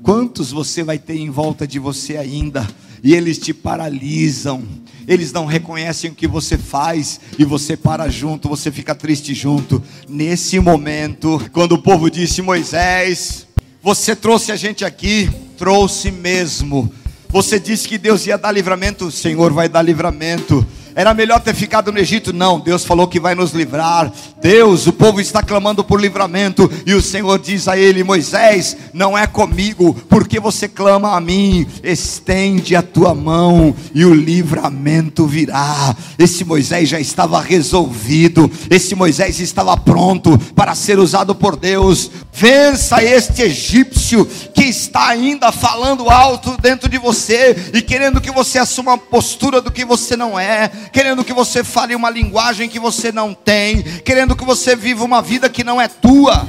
Quantos 0.01 0.51
você 0.51 0.83
vai 0.83 0.97
ter 0.97 1.17
em 1.17 1.29
volta 1.29 1.67
de 1.67 1.77
você 1.77 2.17
ainda? 2.17 2.67
E 3.03 3.13
eles 3.13 3.37
te 3.37 3.53
paralisam, 3.53 4.63
eles 5.07 5.31
não 5.31 5.45
reconhecem 5.45 6.09
o 6.09 6.15
que 6.15 6.27
você 6.27 6.57
faz 6.57 7.19
e 7.37 7.45
você 7.45 7.77
para 7.77 8.09
junto, 8.09 8.49
você 8.49 8.71
fica 8.71 8.95
triste 8.95 9.35
junto. 9.35 9.83
Nesse 10.09 10.59
momento, 10.59 11.39
quando 11.53 11.73
o 11.73 11.81
povo 11.83 12.09
disse: 12.09 12.41
Moisés, 12.41 13.45
você 13.79 14.15
trouxe 14.15 14.51
a 14.51 14.55
gente 14.55 14.83
aqui, 14.83 15.29
trouxe 15.55 16.09
mesmo. 16.09 16.91
Você 17.29 17.59
disse 17.59 17.87
que 17.87 17.99
Deus 17.99 18.25
ia 18.25 18.39
dar 18.39 18.51
livramento, 18.51 19.05
o 19.05 19.11
Senhor 19.11 19.53
vai 19.53 19.69
dar 19.69 19.83
livramento. 19.83 20.65
Era 20.95 21.13
melhor 21.13 21.39
ter 21.39 21.55
ficado 21.55 21.91
no 21.91 21.99
Egito? 21.99 22.31
Não, 22.31 22.59
Deus 22.59 22.85
falou 22.85 23.07
que 23.07 23.19
vai 23.19 23.33
nos 23.33 23.51
livrar. 23.51 24.11
Deus, 24.41 24.85
o 24.85 24.93
povo 24.93 25.19
está 25.19 25.41
clamando 25.41 25.83
por 25.83 25.99
livramento. 25.99 26.69
E 26.85 26.93
o 26.93 27.01
Senhor 27.01 27.39
diz 27.39 27.67
a 27.67 27.77
ele: 27.77 28.03
Moisés, 28.03 28.77
não 28.93 29.17
é 29.17 29.25
comigo, 29.25 29.93
porque 30.07 30.39
você 30.39 30.67
clama 30.67 31.15
a 31.15 31.21
mim. 31.21 31.65
Estende 31.83 32.75
a 32.75 32.81
tua 32.81 33.15
mão 33.15 33.75
e 33.93 34.05
o 34.05 34.13
livramento 34.13 35.25
virá. 35.25 35.95
Esse 36.17 36.45
Moisés 36.45 36.89
já 36.89 36.99
estava 36.99 37.41
resolvido. 37.41 38.49
Esse 38.69 38.95
Moisés 38.95 39.39
estava 39.39 39.75
pronto 39.75 40.37
para 40.55 40.75
ser 40.75 40.99
usado 40.99 41.33
por 41.33 41.55
Deus. 41.55 42.11
Vença 42.31 43.03
este 43.03 43.43
egípcio 43.43 44.25
que 44.53 44.63
está 44.63 45.07
ainda 45.07 45.51
falando 45.51 46.09
alto 46.09 46.55
dentro 46.61 46.89
de 46.89 46.97
você 46.97 47.71
e 47.73 47.81
querendo 47.81 48.21
que 48.21 48.31
você 48.31 48.59
assuma 48.59 48.93
a 48.93 48.97
postura 48.97 49.61
do 49.61 49.71
que 49.71 49.85
você 49.85 50.15
não 50.15 50.39
é 50.39 50.71
querendo 50.91 51.23
que 51.23 51.33
você 51.33 51.63
fale 51.63 51.95
uma 51.95 52.09
linguagem 52.09 52.69
que 52.69 52.79
você 52.79 53.11
não 53.11 53.33
tem, 53.33 53.83
querendo 54.01 54.35
que 54.35 54.43
você 54.43 54.75
viva 54.75 55.03
uma 55.03 55.21
vida 55.21 55.49
que 55.49 55.63
não 55.63 55.79
é 55.79 55.87
tua. 55.87 56.47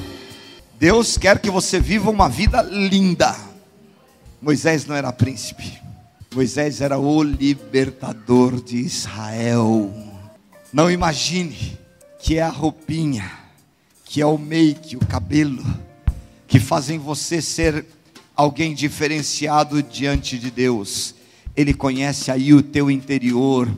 Deus 0.78 1.16
quer 1.16 1.38
que 1.38 1.50
você 1.50 1.78
viva 1.78 2.10
uma 2.10 2.28
vida 2.28 2.62
linda. 2.62 3.34
Moisés 4.40 4.84
não 4.84 4.94
era 4.94 5.12
príncipe, 5.12 5.80
Moisés 6.34 6.80
era 6.80 6.98
o 6.98 7.22
libertador 7.22 8.62
de 8.62 8.76
Israel. 8.76 9.90
Não 10.72 10.90
imagine 10.90 11.78
que 12.18 12.38
é 12.38 12.42
a 12.42 12.48
roupinha, 12.48 13.30
que 14.04 14.20
é 14.20 14.26
o 14.26 14.36
make, 14.36 14.96
o 14.96 15.06
cabelo, 15.06 15.64
que 16.46 16.58
fazem 16.58 16.98
você 16.98 17.40
ser 17.40 17.86
alguém 18.36 18.74
diferenciado 18.74 19.82
diante 19.82 20.38
de 20.38 20.50
Deus. 20.50 21.14
Ele 21.56 21.72
conhece 21.72 22.30
aí 22.30 22.52
o 22.52 22.62
teu 22.62 22.90
interior, 22.90 23.68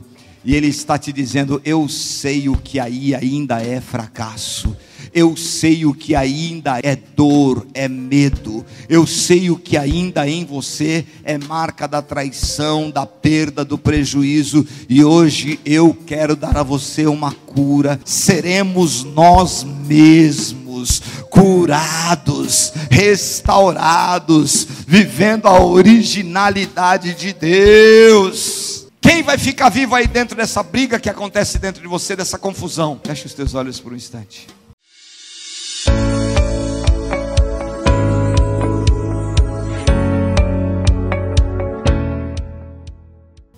e 0.43 0.55
Ele 0.55 0.67
está 0.67 0.97
te 0.97 1.11
dizendo: 1.11 1.61
Eu 1.65 1.87
sei 1.89 2.49
o 2.49 2.55
que 2.55 2.79
aí 2.79 3.13
ainda 3.13 3.61
é 3.61 3.81
fracasso. 3.81 4.75
Eu 5.13 5.35
sei 5.35 5.85
o 5.85 5.93
que 5.93 6.15
ainda 6.15 6.79
é 6.83 6.95
dor, 6.95 7.65
é 7.73 7.87
medo. 7.87 8.65
Eu 8.87 9.07
sei 9.07 9.49
o 9.49 9.57
que 9.57 9.77
ainda 9.77 10.27
em 10.27 10.45
você 10.45 11.05
é 11.23 11.37
marca 11.37 11.87
da 11.87 12.01
traição, 12.01 12.91
da 12.91 13.05
perda, 13.05 13.65
do 13.65 13.77
prejuízo. 13.77 14.65
E 14.87 15.03
hoje 15.03 15.59
eu 15.65 15.97
quero 16.05 16.35
dar 16.35 16.57
a 16.57 16.63
você 16.63 17.07
uma 17.07 17.31
cura. 17.31 17.99
Seremos 18.05 19.03
nós 19.03 19.63
mesmos 19.63 21.01
curados, 21.29 22.73
restaurados, 22.89 24.67
vivendo 24.87 25.47
a 25.47 25.63
originalidade 25.63 27.13
de 27.13 27.33
Deus. 27.33 28.86
Quem 29.07 29.23
vai 29.23 29.37
ficar 29.37 29.69
vivo 29.69 29.95
aí 29.95 30.05
dentro 30.05 30.35
dessa 30.35 30.61
briga 30.61 30.99
que 30.99 31.09
acontece 31.09 31.57
dentro 31.57 31.81
de 31.81 31.87
você, 31.87 32.13
dessa 32.13 32.37
confusão? 32.37 32.99
Feche 33.01 33.25
os 33.25 33.33
teus 33.33 33.55
olhos 33.55 33.79
por 33.79 33.93
um 33.93 33.95
instante. 33.95 34.45